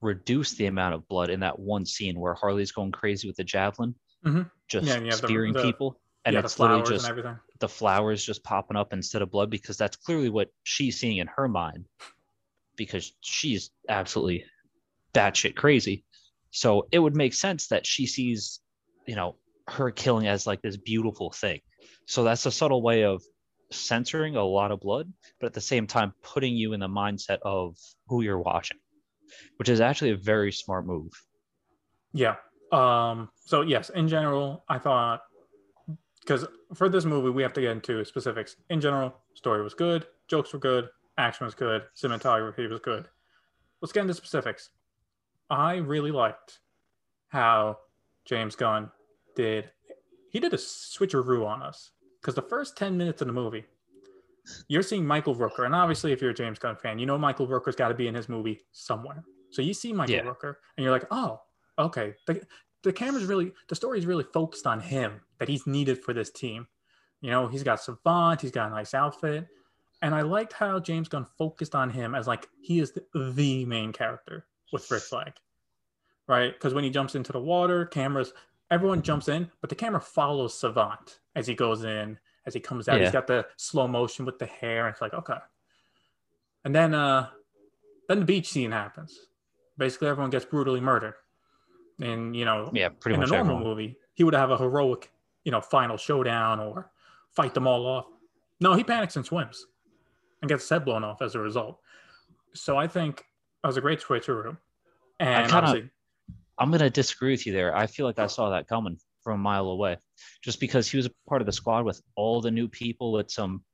reduce 0.00 0.52
the 0.52 0.66
amount 0.66 0.94
of 0.94 1.06
blood 1.08 1.30
in 1.30 1.40
that 1.40 1.58
one 1.58 1.86
scene 1.86 2.18
where 2.18 2.34
Harley's 2.34 2.72
going 2.72 2.92
crazy 2.92 3.28
with 3.28 3.36
the 3.36 3.44
javelin, 3.44 3.94
Mhm. 4.24 4.50
just 4.68 4.86
Yeah, 4.86 4.98
you 5.00 5.10
the- 5.10 5.16
spearing 5.16 5.52
the- 5.52 5.62
people. 5.62 6.00
And 6.24 6.34
yeah, 6.34 6.40
the 6.40 6.46
it's 6.46 6.58
literally 6.58 6.82
just 6.88 7.04
and 7.04 7.10
everything. 7.10 7.38
the 7.58 7.68
flowers 7.68 8.24
just 8.24 8.44
popping 8.44 8.76
up 8.76 8.92
instead 8.92 9.22
of 9.22 9.30
blood 9.30 9.50
because 9.50 9.76
that's 9.76 9.96
clearly 9.96 10.28
what 10.28 10.52
she's 10.62 10.98
seeing 10.98 11.16
in 11.18 11.26
her 11.28 11.48
mind 11.48 11.88
because 12.76 13.12
she's 13.22 13.70
absolutely 13.88 14.44
batshit 15.14 15.56
crazy. 15.56 16.04
So 16.50 16.86
it 16.92 16.98
would 17.00 17.16
make 17.16 17.34
sense 17.34 17.66
that 17.68 17.86
she 17.86 18.06
sees, 18.06 18.60
you 19.06 19.16
know, 19.16 19.36
her 19.68 19.90
killing 19.90 20.26
as 20.28 20.46
like 20.46 20.62
this 20.62 20.76
beautiful 20.76 21.30
thing. 21.32 21.60
So 22.06 22.22
that's 22.24 22.46
a 22.46 22.52
subtle 22.52 22.82
way 22.82 23.02
of 23.04 23.22
censoring 23.72 24.36
a 24.36 24.44
lot 24.44 24.70
of 24.70 24.80
blood, 24.80 25.12
but 25.40 25.46
at 25.46 25.52
the 25.52 25.60
same 25.60 25.86
time 25.86 26.12
putting 26.22 26.54
you 26.54 26.72
in 26.72 26.80
the 26.80 26.88
mindset 26.88 27.38
of 27.42 27.76
who 28.06 28.22
you're 28.22 28.40
watching, 28.40 28.78
which 29.56 29.68
is 29.68 29.80
actually 29.80 30.10
a 30.10 30.16
very 30.16 30.52
smart 30.52 30.86
move. 30.86 31.12
Yeah. 32.12 32.36
Um. 32.70 33.30
So 33.44 33.62
yes, 33.62 33.90
in 33.90 34.08
general, 34.08 34.64
I 34.68 34.78
thought 34.78 35.22
because 36.20 36.46
for 36.74 36.88
this 36.88 37.04
movie 37.04 37.30
we 37.30 37.42
have 37.42 37.52
to 37.54 37.60
get 37.60 37.72
into 37.72 38.04
specifics. 38.04 38.56
In 38.70 38.80
general, 38.80 39.14
story 39.34 39.62
was 39.62 39.74
good, 39.74 40.06
jokes 40.28 40.52
were 40.52 40.58
good, 40.58 40.88
action 41.18 41.44
was 41.44 41.54
good, 41.54 41.82
cinematography 41.96 42.68
was 42.68 42.80
good. 42.80 43.08
Let's 43.80 43.92
get 43.92 44.02
into 44.02 44.14
specifics. 44.14 44.70
I 45.50 45.76
really 45.76 46.12
liked 46.12 46.60
how 47.28 47.78
James 48.24 48.54
Gunn 48.54 48.90
did. 49.36 49.70
He 50.30 50.40
did 50.40 50.54
a 50.54 50.56
switcheroo 50.56 51.44
on 51.44 51.62
us 51.62 51.90
because 52.22 52.34
the 52.34 52.42
first 52.42 52.76
ten 52.76 52.96
minutes 52.96 53.20
of 53.20 53.26
the 53.26 53.32
movie, 53.32 53.64
you're 54.68 54.82
seeing 54.82 55.04
Michael 55.06 55.34
Rooker, 55.34 55.66
and 55.66 55.74
obviously, 55.74 56.12
if 56.12 56.22
you're 56.22 56.30
a 56.30 56.34
James 56.34 56.58
Gunn 56.58 56.76
fan, 56.76 56.98
you 56.98 57.06
know 57.06 57.18
Michael 57.18 57.46
Rooker's 57.46 57.76
got 57.76 57.88
to 57.88 57.94
be 57.94 58.06
in 58.06 58.14
his 58.14 58.28
movie 58.28 58.60
somewhere. 58.72 59.22
So 59.50 59.60
you 59.60 59.74
see 59.74 59.92
Michael 59.92 60.14
Yeah. 60.16 60.22
Rooker, 60.22 60.54
and 60.76 60.84
you're 60.84 60.92
like, 60.92 61.06
oh, 61.10 61.40
okay. 61.78 62.14
The, 62.26 62.40
the 62.82 62.92
camera's 62.92 63.26
really, 63.26 63.52
the 63.68 63.74
story's 63.74 64.06
really 64.06 64.24
focused 64.32 64.66
on 64.66 64.80
him 64.80 65.20
that 65.38 65.48
he's 65.48 65.66
needed 65.66 66.02
for 66.02 66.12
this 66.14 66.30
team. 66.30 66.66
You 67.20 67.30
know, 67.30 67.46
he's 67.46 67.62
got 67.62 67.80
Savant, 67.80 68.40
he's 68.40 68.50
got 68.50 68.68
a 68.70 68.74
nice 68.74 68.94
outfit. 68.94 69.46
And 70.00 70.14
I 70.14 70.22
liked 70.22 70.52
how 70.52 70.80
James 70.80 71.06
Gunn 71.08 71.26
focused 71.38 71.76
on 71.76 71.88
him 71.90 72.16
as 72.16 72.26
like 72.26 72.48
he 72.60 72.80
is 72.80 72.90
the, 72.90 73.04
the 73.14 73.64
main 73.66 73.92
character 73.92 74.46
with 74.72 74.90
Rick 74.90 75.04
Flag, 75.04 75.34
right? 76.26 76.52
Because 76.52 76.74
when 76.74 76.82
he 76.82 76.90
jumps 76.90 77.14
into 77.14 77.30
the 77.30 77.38
water, 77.38 77.86
cameras, 77.86 78.32
everyone 78.72 79.02
jumps 79.02 79.28
in, 79.28 79.48
but 79.60 79.68
the 79.70 79.76
camera 79.76 80.00
follows 80.00 80.54
Savant 80.58 81.20
as 81.36 81.46
he 81.46 81.54
goes 81.54 81.84
in, 81.84 82.18
as 82.46 82.54
he 82.54 82.60
comes 82.60 82.88
out. 82.88 82.96
Yeah. 82.98 83.04
He's 83.04 83.12
got 83.12 83.26
the 83.26 83.46
slow 83.56 83.86
motion 83.86 84.24
with 84.24 84.38
the 84.38 84.46
hair. 84.46 84.86
And 84.86 84.92
it's 84.94 85.02
like, 85.02 85.12
okay. 85.14 85.36
And 86.64 86.74
then, 86.74 86.94
uh, 86.94 87.28
then 88.08 88.20
the 88.20 88.24
beach 88.24 88.48
scene 88.48 88.72
happens. 88.72 89.26
Basically, 89.76 90.08
everyone 90.08 90.30
gets 90.30 90.44
brutally 90.46 90.80
murdered. 90.80 91.14
And, 92.00 92.34
you 92.34 92.44
know, 92.46 92.70
Yeah, 92.72 92.88
pretty 92.88 93.14
in 93.14 93.20
much 93.20 93.28
a 93.28 93.32
normal 93.34 93.56
everyone. 93.56 93.76
movie, 93.76 93.98
he 94.14 94.24
would 94.24 94.34
have 94.34 94.50
a 94.50 94.56
heroic, 94.56 95.12
you 95.44 95.52
know, 95.52 95.60
final 95.60 95.96
showdown 95.96 96.58
or 96.58 96.90
fight 97.30 97.52
them 97.54 97.66
all 97.66 97.86
off. 97.86 98.06
No, 98.60 98.74
he 98.74 98.82
panics 98.84 99.16
and 99.16 99.24
swims 99.26 99.66
and 100.40 100.48
gets 100.48 100.62
his 100.64 100.70
head 100.70 100.84
blown 100.84 101.04
off 101.04 101.20
as 101.20 101.34
a 101.34 101.38
result. 101.38 101.78
So 102.54 102.76
I 102.78 102.86
think 102.86 103.24
that 103.62 103.68
was 103.68 103.76
a 103.76 103.80
great 103.80 104.00
switcheroo. 104.00 104.56
And 105.20 105.50
kinda- 105.50 105.88
I'm 106.62 106.70
gonna 106.70 106.90
disagree 106.90 107.32
with 107.32 107.44
you 107.44 107.52
there. 107.52 107.76
I 107.76 107.88
feel 107.88 108.06
like 108.06 108.20
I 108.20 108.28
saw 108.28 108.50
that 108.50 108.68
coming 108.68 108.96
from 109.24 109.40
a 109.40 109.42
mile 109.42 109.66
away, 109.66 109.96
just 110.44 110.60
because 110.60 110.88
he 110.88 110.96
was 110.96 111.06
a 111.06 111.10
part 111.28 111.42
of 111.42 111.46
the 111.46 111.52
squad 111.52 111.84
with 111.84 112.00
all 112.14 112.40
the 112.40 112.52
new 112.52 112.68
people 112.68 113.10
with 113.10 113.32
some 113.32 113.64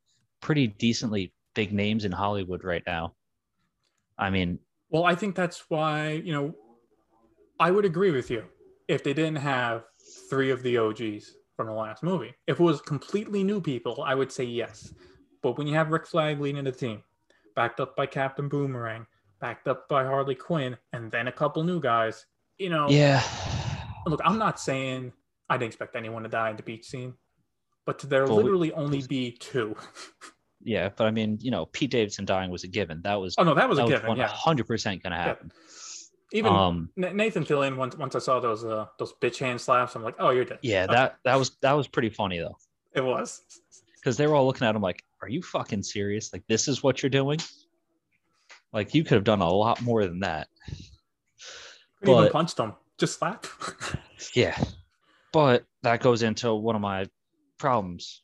pretty 0.41 0.69
decently 0.69 1.35
big 1.55 1.71
names 1.71 2.07
in 2.07 2.13
Hollywood 2.13 2.65
right 2.65 2.83
now. 2.87 3.13
I 4.17 4.31
mean, 4.31 4.59
well, 4.89 5.05
I 5.05 5.15
think 5.15 5.35
that's 5.35 5.65
why, 5.69 6.13
you 6.13 6.33
know, 6.33 6.55
I 7.61 7.71
would 7.71 7.85
agree 7.85 8.11
with 8.11 8.31
you 8.31 8.45
if 8.89 9.05
they 9.05 9.13
didn't 9.13 9.37
have 9.37 9.85
three 10.31 10.51
of 10.51 10.63
the 10.63 10.79
OGs 10.79 11.35
from 11.57 11.67
the 11.67 11.75
last 11.75 12.03
movie. 12.03 12.33
If 12.47 12.59
it 12.59 12.63
was 12.63 12.81
completely 12.81 13.45
new 13.45 13.61
people, 13.61 14.03
I 14.03 14.15
would 14.15 14.33
say 14.33 14.45
yes. 14.45 14.95
But 15.43 15.59
when 15.59 15.67
you 15.67 15.75
have 15.75 15.91
Rick 15.91 16.07
Flag 16.07 16.41
leading 16.41 16.65
the 16.65 16.73
team, 16.73 17.03
backed 17.55 17.81
up 17.81 17.97
by 17.97 18.07
Captain 18.07 18.49
Boomerang, 18.49 19.07
backed 19.43 19.69
up 19.69 19.91
by 19.91 20.05
Harley 20.05 20.35
Quinn, 20.35 20.79
and 20.95 21.11
then 21.11 21.29
a 21.29 21.33
couple 21.33 21.63
new 21.65 21.83
guys, 21.83 22.25
you 22.59 22.69
know, 22.71 22.89
yeah, 22.89 23.23
look, 24.07 24.21
I'm 24.25 24.39
not 24.39 24.59
saying 24.61 25.13
I 25.49 25.57
didn't 25.57 25.69
expect 25.69 25.97
anyone 25.97 26.23
to 26.25 26.29
die 26.29 26.51
in 26.51 26.57
the 26.57 26.63
beach 26.63 26.85
scene, 26.87 27.15
but 27.87 27.99
there 28.01 28.25
Well, 28.27 28.39
we- 28.39 28.43
literally 28.45 28.73
only 28.73 29.03
be 29.07 29.33
two. 29.33 29.77
yeah, 30.63 30.89
but 30.95 31.07
I 31.07 31.11
mean, 31.11 31.39
you 31.41 31.51
know, 31.51 31.67
Pete 31.67 31.91
Davidson 31.91 32.25
dying 32.25 32.51
was 32.51 32.65
a 32.65 32.69
given. 32.69 33.01
That 33.03 33.17
was 33.21 33.35
oh 33.39 33.45
no, 33.45 33.55
that 33.55 33.69
was 33.69 33.79
that 33.79 33.83
a 33.83 33.91
was 33.91 34.01
given. 34.01 34.17
Yeah, 34.17 34.29
hundred 34.29 34.67
percent 34.67 35.03
gonna 35.03 35.17
happen. 35.17 35.51
even 36.33 36.53
Um, 36.53 36.91
Nathan 36.97 37.45
Fillion. 37.45 37.77
Once 37.77 37.97
once 37.97 38.15
I 38.15 38.19
saw 38.19 38.41
those 38.41 38.65
uh 38.65 38.87
those 38.99 39.15
bitch 39.23 39.39
hand 39.39 39.61
slaps, 39.61 39.95
I'm 39.95 40.03
like, 40.03 40.17
oh, 40.19 40.31
you're 40.31 40.45
dead. 40.45 40.59
yeah, 40.63 40.85
Okay. 40.85 40.95
that 40.95 41.19
that 41.25 41.37
was 41.39 41.57
that 41.63 41.73
was 41.73 41.87
pretty 41.89 42.11
funny 42.11 42.39
though. 42.39 42.57
It 42.95 43.05
was. 43.05 43.41
because 43.97 44.17
they 44.17 44.27
were 44.27 44.35
all 44.35 44.47
looking 44.47 44.67
at 44.67 44.75
him 44.75 44.83
like, 44.83 45.05
"Are 45.23 45.29
you 45.29 45.43
fucking 45.43 45.83
serious? 45.83 46.33
Like 46.33 46.43
this 46.49 46.67
is 46.69 46.83
what 46.83 47.03
you're 47.03 47.11
doing? 47.11 47.39
Like 48.73 48.95
you 48.95 49.03
could 49.05 49.15
have 49.15 49.25
done 49.25 49.41
a 49.41 49.49
lot 49.51 49.81
more 49.83 50.05
than 50.07 50.21
that." 50.21 50.49
Couldn't 52.01 52.19
even 52.19 52.33
punched 52.33 52.59
him. 52.59 52.75
Just 52.99 53.19
slap. 53.19 53.47
Yeah. 54.35 54.59
But 55.33 55.65
that 55.85 56.01
goes 56.01 56.23
into 56.23 56.53
one 56.53 56.75
of 56.75 56.83
my 56.83 57.07
problems 57.59 58.23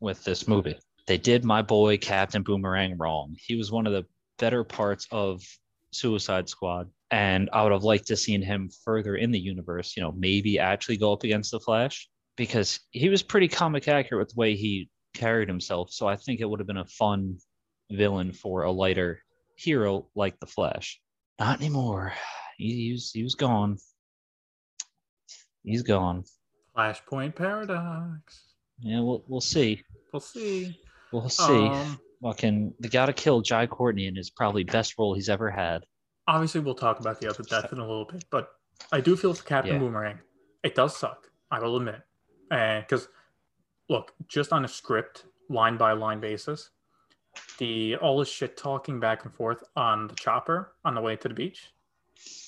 with 0.00 0.24
this 0.24 0.48
movie. 0.48 0.78
They 1.06 1.18
did 1.18 1.44
my 1.44 1.60
boy 1.60 1.98
Captain 1.98 2.42
Boomerang 2.42 2.96
wrong. 2.96 3.36
He 3.38 3.56
was 3.56 3.70
one 3.70 3.86
of 3.86 3.92
the 3.92 4.06
better 4.38 4.64
parts 4.64 5.06
of 5.10 5.42
Suicide 5.92 6.48
Squad. 6.48 6.88
And 7.10 7.50
I 7.52 7.62
would 7.62 7.72
have 7.72 7.84
liked 7.84 8.06
to 8.08 8.16
seen 8.16 8.42
him 8.42 8.70
further 8.84 9.14
in 9.16 9.30
the 9.30 9.38
universe, 9.38 9.94
you 9.96 10.02
know, 10.02 10.12
maybe 10.12 10.58
actually 10.58 10.96
go 10.96 11.12
up 11.12 11.22
against 11.22 11.50
the 11.50 11.60
Flash 11.60 12.08
because 12.36 12.80
he 12.90 13.08
was 13.08 13.22
pretty 13.22 13.48
comic 13.48 13.86
accurate 13.86 14.26
with 14.26 14.34
the 14.34 14.40
way 14.40 14.56
he 14.56 14.88
carried 15.14 15.48
himself. 15.48 15.90
So 15.92 16.08
I 16.08 16.16
think 16.16 16.40
it 16.40 16.48
would 16.48 16.60
have 16.60 16.66
been 16.66 16.76
a 16.78 16.86
fun 16.86 17.36
villain 17.90 18.32
for 18.32 18.62
a 18.62 18.72
lighter 18.72 19.20
hero 19.56 20.08
like 20.14 20.40
the 20.40 20.46
Flash. 20.46 21.00
Not 21.38 21.60
anymore. 21.60 22.14
He, 22.58 22.74
he 22.86 22.92
was 22.92 23.10
he 23.12 23.22
was 23.22 23.34
gone. 23.34 23.78
He's 25.62 25.82
gone. 25.82 26.24
Flashpoint 26.76 27.34
paradox. 27.36 28.44
Yeah, 28.80 29.00
we'll 29.00 29.24
we'll 29.28 29.40
see. 29.40 29.82
We'll 30.12 30.20
see. 30.20 30.78
We'll 31.12 31.28
see. 31.28 31.68
Um, 31.68 31.98
Fucking 32.22 32.74
they 32.80 32.88
gotta 32.88 33.12
kill 33.12 33.42
Jai 33.42 33.66
Courtney 33.66 34.06
in 34.06 34.16
his 34.16 34.30
probably 34.30 34.64
best 34.64 34.94
role 34.98 35.14
he's 35.14 35.28
ever 35.28 35.50
had. 35.50 35.84
obviously, 36.26 36.60
we'll 36.60 36.74
talk 36.74 36.98
about 37.00 37.20
the 37.20 37.28
other 37.28 37.42
death 37.42 37.70
in 37.72 37.78
a 37.78 37.86
little 37.86 38.06
bit, 38.06 38.24
but 38.30 38.48
I 38.92 39.00
do 39.02 39.14
feel 39.14 39.34
for 39.34 39.44
Captain 39.44 39.74
Yeah. 39.74 39.78
Boomerang. 39.80 40.18
It 40.62 40.74
does 40.74 40.96
suck. 40.96 41.30
I 41.50 41.60
will 41.60 41.76
admit, 41.76 42.00
and 42.50 42.82
because 42.82 43.08
look, 43.90 44.12
just 44.26 44.52
on 44.54 44.64
a 44.64 44.68
script, 44.68 45.26
line 45.50 45.76
by 45.76 45.92
line 45.92 46.18
basis, 46.20 46.70
the 47.58 47.96
all 47.96 48.18
this 48.18 48.28
shit 48.30 48.56
talking 48.56 48.98
back 48.98 49.24
and 49.26 49.34
forth 49.34 49.62
on 49.76 50.08
the 50.08 50.14
chopper 50.14 50.72
on 50.84 50.94
the 50.94 51.02
way 51.02 51.16
to 51.16 51.28
the 51.28 51.34
beach, 51.34 51.73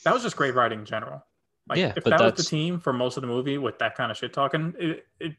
that 0.05 0.13
was 0.15 0.23
just 0.23 0.37
great 0.37 0.55
writing 0.55 0.81
in 0.81 0.85
general. 0.85 1.25
Like, 1.69 1.79
Yeah, 1.79 1.93
if 1.97 2.05
that 2.05 2.21
was 2.21 2.35
the 2.35 2.43
team 2.45 2.79
for 2.79 2.93
most 2.93 3.17
of 3.17 3.23
the 3.23 3.27
movie 3.27 3.59
with 3.59 3.79
that 3.81 3.97
kind 3.97 4.11
of 4.11 4.17
shit 4.17 4.33
talking, 4.33 4.75
it, 4.79 5.05
it'd 5.19 5.37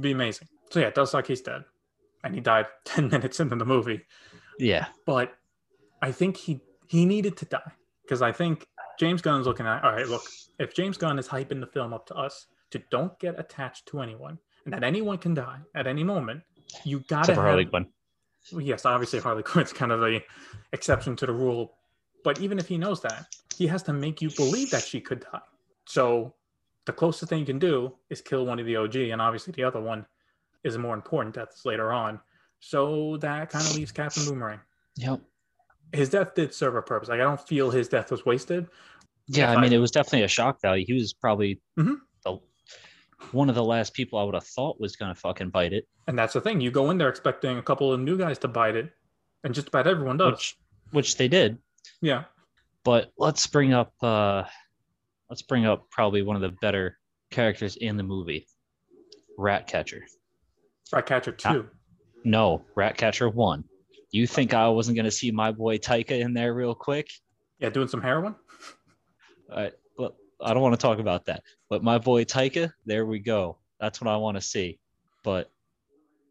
be 0.00 0.10
amazing. 0.12 0.48
So 0.70 0.80
yeah, 0.80 0.88
it 0.88 0.94
does 0.94 1.10
suck. 1.10 1.26
He's 1.26 1.40
dead, 1.40 1.64
and 2.22 2.34
he 2.34 2.40
died 2.40 2.66
ten 2.84 3.08
minutes 3.08 3.40
into 3.40 3.56
the 3.56 3.64
movie. 3.64 4.02
Yeah. 4.58 4.86
but 5.06 5.34
I 6.02 6.12
think 6.12 6.36
he 6.36 6.60
he 6.88 7.04
needed 7.06 7.36
to 7.38 7.44
die 7.46 7.72
because 8.02 8.22
I 8.22 8.32
think 8.32 8.66
James 8.98 9.22
Gunn's 9.22 9.46
looking 9.46 9.66
at 9.66 9.84
all 9.84 9.92
right. 9.92 10.08
Look, 10.08 10.22
if 10.58 10.74
James 10.74 10.96
Gunn 10.96 11.18
is 11.18 11.28
hyping 11.28 11.60
the 11.60 11.66
film 11.66 11.92
up 11.94 12.06
to 12.06 12.14
us 12.14 12.46
to 12.72 12.82
don't 12.90 13.16
get 13.20 13.38
attached 13.38 13.86
to 13.88 14.00
anyone 14.00 14.38
and 14.64 14.74
that 14.74 14.84
anyone 14.84 15.16
can 15.18 15.32
die 15.34 15.60
at 15.74 15.86
any 15.86 16.04
moment, 16.04 16.42
you 16.84 16.98
gotta 17.08 17.22
Except 17.22 17.36
have, 17.36 17.44
Harley 17.46 17.64
Quinn. 17.64 17.86
yes, 18.58 18.84
obviously 18.84 19.20
Harley 19.20 19.42
Quinn's 19.42 19.72
kind 19.72 19.92
of 19.92 20.00
the 20.00 20.20
exception 20.72 21.16
to 21.16 21.26
the 21.26 21.32
rule, 21.32 21.76
but 22.24 22.40
even 22.40 22.58
if 22.58 22.66
he 22.68 22.76
knows 22.78 23.00
that, 23.02 23.26
he 23.58 23.66
has 23.66 23.82
to 23.82 23.92
make 23.92 24.22
you 24.22 24.30
believe 24.30 24.70
that 24.70 24.84
she 24.84 25.00
could 25.00 25.20
die. 25.20 25.40
So 25.86 26.34
the 26.86 26.92
closest 26.92 27.28
thing 27.28 27.40
you 27.40 27.44
can 27.46 27.58
do 27.58 27.92
is 28.08 28.20
kill 28.20 28.46
one 28.46 28.58
of 28.60 28.66
the 28.66 28.76
OG, 28.76 28.96
and 29.10 29.20
obviously 29.20 29.52
the 29.52 29.64
other 29.64 29.80
one 29.80 30.06
is 30.64 30.76
a 30.76 30.78
more 30.78 30.94
important 30.94 31.34
death 31.34 31.60
later 31.64 31.92
on. 31.92 32.20
So 32.60 33.16
that 33.18 33.50
kind 33.50 33.64
of 33.66 33.74
leaves 33.76 33.92
Captain 33.92 34.24
Boomerang 34.24 34.60
Yep. 34.96 35.20
his 35.92 36.08
death 36.10 36.34
did 36.34 36.52
serve 36.54 36.76
a 36.76 36.82
purpose. 36.82 37.08
Like 37.08 37.20
I 37.20 37.24
don't 37.24 37.40
feel 37.40 37.70
his 37.70 37.88
death 37.88 38.10
was 38.10 38.24
wasted. 38.24 38.66
Yeah, 39.26 39.50
I 39.52 39.60
mean 39.60 39.72
I- 39.72 39.76
it 39.76 39.78
was 39.78 39.90
definitely 39.90 40.22
a 40.24 40.28
shock 40.28 40.60
value. 40.62 40.84
He 40.86 40.94
was 40.94 41.12
probably 41.12 41.60
Mhm. 41.78 41.96
the 42.24 42.38
one 43.32 43.48
of 43.48 43.54
the 43.56 43.64
last 43.64 43.94
people 43.94 44.18
I 44.18 44.22
would 44.24 44.34
have 44.34 44.46
thought 44.46 44.80
was 44.80 44.94
gonna 44.96 45.14
fucking 45.14 45.50
bite 45.50 45.72
it. 45.72 45.86
And 46.06 46.18
that's 46.18 46.32
the 46.34 46.40
thing. 46.40 46.60
You 46.60 46.70
go 46.70 46.90
in 46.90 46.98
there 46.98 47.08
expecting 47.08 47.58
a 47.58 47.62
couple 47.62 47.92
of 47.92 48.00
new 48.00 48.16
guys 48.16 48.38
to 48.38 48.48
bite 48.48 48.76
it, 48.76 48.92
and 49.44 49.54
just 49.54 49.68
about 49.68 49.86
everyone 49.86 50.16
does. 50.16 50.32
Which 50.32 50.56
which 50.90 51.16
they 51.16 51.28
did. 51.28 51.58
yeah. 52.00 52.24
But 52.88 53.12
let's 53.18 53.46
bring 53.46 53.74
up 53.74 53.92
uh 54.02 54.44
let's 55.28 55.42
bring 55.42 55.66
up 55.66 55.90
probably 55.90 56.22
one 56.22 56.36
of 56.36 56.40
the 56.40 56.56
better 56.62 56.96
characters 57.30 57.76
in 57.76 57.98
the 57.98 58.02
movie. 58.02 58.46
Ratcatcher. 59.36 60.06
Ratcatcher 60.90 61.32
two. 61.32 61.68
No, 62.24 62.64
Ratcatcher 62.76 63.28
one. 63.28 63.64
You 64.10 64.26
think 64.26 64.54
I 64.54 64.70
wasn't 64.70 64.96
gonna 64.96 65.10
see 65.10 65.30
my 65.30 65.52
boy 65.52 65.76
Taika 65.76 66.18
in 66.18 66.32
there 66.32 66.54
real 66.54 66.74
quick? 66.74 67.10
Yeah, 67.58 67.68
doing 67.68 67.88
some 67.88 68.00
heroin. 68.00 68.34
I, 69.54 69.72
well, 69.98 70.16
I 70.40 70.54
don't 70.54 70.62
want 70.62 70.72
to 70.72 70.80
talk 70.80 70.98
about 70.98 71.26
that. 71.26 71.42
But 71.68 71.84
my 71.84 71.98
boy 71.98 72.24
Taika, 72.24 72.72
there 72.86 73.04
we 73.04 73.18
go. 73.18 73.58
That's 73.78 74.00
what 74.00 74.08
I 74.08 74.16
want 74.16 74.38
to 74.38 74.40
see. 74.40 74.78
But 75.22 75.50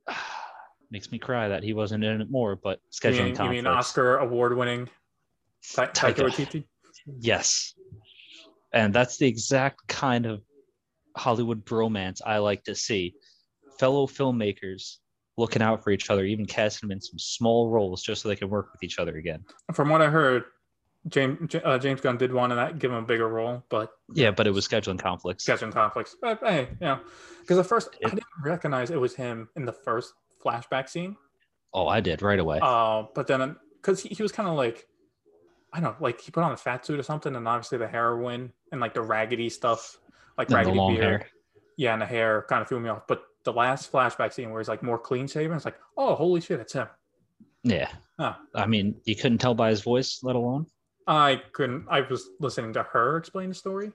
makes 0.90 1.12
me 1.12 1.20
cry 1.20 1.50
that 1.50 1.62
he 1.62 1.74
wasn't 1.74 2.04
in 2.04 2.20
it 2.20 2.32
more. 2.32 2.56
But 2.56 2.80
You 2.92 3.12
scheduling 3.12 3.38
mean, 3.38 3.46
you 3.46 3.50
mean 3.58 3.68
Oscar 3.68 4.18
award 4.18 4.58
winning 4.58 4.90
Ta- 5.76 5.88
Taika. 5.88 6.24
Waititi? 6.24 6.66
Yes, 7.20 7.74
and 8.74 8.94
that's 8.94 9.18
the 9.18 9.28
exact 9.28 9.88
kind 9.88 10.26
of 10.26 10.42
Hollywood 11.16 11.66
bromance 11.66 12.22
I 12.26 12.40
like 12.40 12.64
to 12.66 12.76
see. 12.76 13.16
Fellow 13.80 14.08
filmmakers 14.08 14.98
looking 15.38 15.62
out 15.62 15.84
for 15.84 15.92
each 15.92 16.10
other, 16.10 16.26
even 16.26 16.46
casting 16.46 16.90
them 16.90 16.96
in 16.98 17.02
some 17.02 17.20
small 17.20 17.70
roles 17.70 18.02
just 18.02 18.22
so 18.24 18.30
they 18.30 18.36
can 18.36 18.50
work 18.50 18.72
with 18.72 18.84
each 18.84 19.00
other 19.00 19.18
again. 19.18 19.44
From 19.74 19.90
what 19.90 20.02
I 20.02 20.08
heard, 20.08 20.46
James 21.08 21.56
uh, 21.64 21.78
James 21.78 22.02
Gunn 22.02 22.18
did 22.18 22.34
want 22.34 22.52
to 22.52 22.74
give 22.78 22.92
him 22.92 22.98
a 22.98 23.02
bigger 23.06 23.28
role, 23.30 23.64
but 23.70 23.92
Yeah, 24.14 24.32
but 24.32 24.48
it 24.48 24.52
was 24.52 24.68
scheduling 24.68 25.00
conflicts. 25.00 25.46
scheduling 25.46 25.72
conflicts. 25.72 26.16
But 26.20 26.40
hey, 26.42 26.70
you 26.82 26.88
know, 26.88 27.00
because 27.42 27.58
at 27.60 27.68
first 27.68 27.90
I 28.04 28.10
didn't 28.10 28.24
recognize 28.44 28.90
it 28.90 29.00
was 29.00 29.16
him 29.16 29.50
in 29.56 29.66
the 29.66 29.74
first 29.74 30.14
flashback 30.44 30.90
scene. 30.90 31.16
Oh, 31.74 31.88
I 31.88 32.02
did 32.02 32.22
right 32.22 32.40
away. 32.40 32.60
Uh, 32.62 33.04
but 33.14 33.28
then 33.28 33.56
because 33.82 34.02
he, 34.02 34.10
he 34.10 34.24
was 34.24 34.32
kind 34.32 34.50
of 34.50 34.56
like, 34.56 34.88
I 35.78 35.80
don't 35.80 35.92
know, 35.92 36.04
like 36.04 36.20
he 36.20 36.32
put 36.32 36.44
on 36.44 36.52
a 36.52 36.58
fat 36.58 36.84
suit 36.88 37.00
or 37.00 37.04
something, 37.04 37.36
and 37.36 37.48
obviously 37.48 37.78
the 37.78 37.88
heroin 37.88 38.52
and 38.72 38.82
like 38.82 38.96
the 38.96 39.02
raggedy 39.02 39.48
stuff, 39.48 40.00
like 40.36 40.48
and 40.48 40.54
the 40.54 40.58
raggedy 40.58 40.76
long 40.76 40.96
beard, 40.96 41.22
hair. 41.22 41.28
yeah, 41.78 41.94
and 41.94 42.02
the 42.02 42.06
hair 42.08 42.46
kind 42.50 42.64
of 42.64 42.68
threw 42.68 42.80
me 42.80 42.90
off. 42.90 43.04
But 43.08 43.22
the 43.44 43.54
last 43.54 43.92
flashback 43.92 44.34
scene 44.34 44.50
where 44.50 44.60
he's 44.60 44.68
like 44.68 44.82
more 44.82 44.98
clean 44.98 45.28
shaven, 45.28 45.56
it's 45.56 45.66
like, 45.66 45.78
oh, 45.96 46.16
holy 46.16 46.42
shit, 46.42 46.60
it's 46.60 46.74
him. 46.74 46.88
Yeah. 47.62 47.90
Huh. 48.20 48.34
I 48.56 48.66
mean, 48.66 48.96
you 49.06 49.16
couldn't 49.16 49.38
tell 49.38 49.54
by 49.54 49.70
his 49.70 49.82
voice, 49.82 50.22
let 50.24 50.36
alone. 50.36 50.66
I 51.06 51.44
couldn't. 51.52 51.86
I 51.92 52.02
was 52.02 52.28
listening 52.40 52.74
to 52.74 52.82
her 52.82 53.18
explain 53.18 53.50
the 53.50 53.56
story 53.56 53.92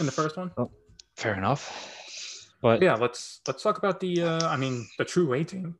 in 0.00 0.06
the 0.06 0.12
first 0.12 0.38
one. 0.38 0.52
Fair 1.16 1.34
enough. 1.34 1.94
But 2.62 2.80
Yeah, 2.80 2.94
let's 2.94 3.42
let's 3.46 3.62
talk 3.62 3.76
about 3.76 4.00
the. 4.00 4.22
Uh, 4.22 4.48
I 4.48 4.56
mean, 4.56 4.88
the 4.96 5.04
true 5.04 5.34
A 5.34 5.44
team. 5.44 5.76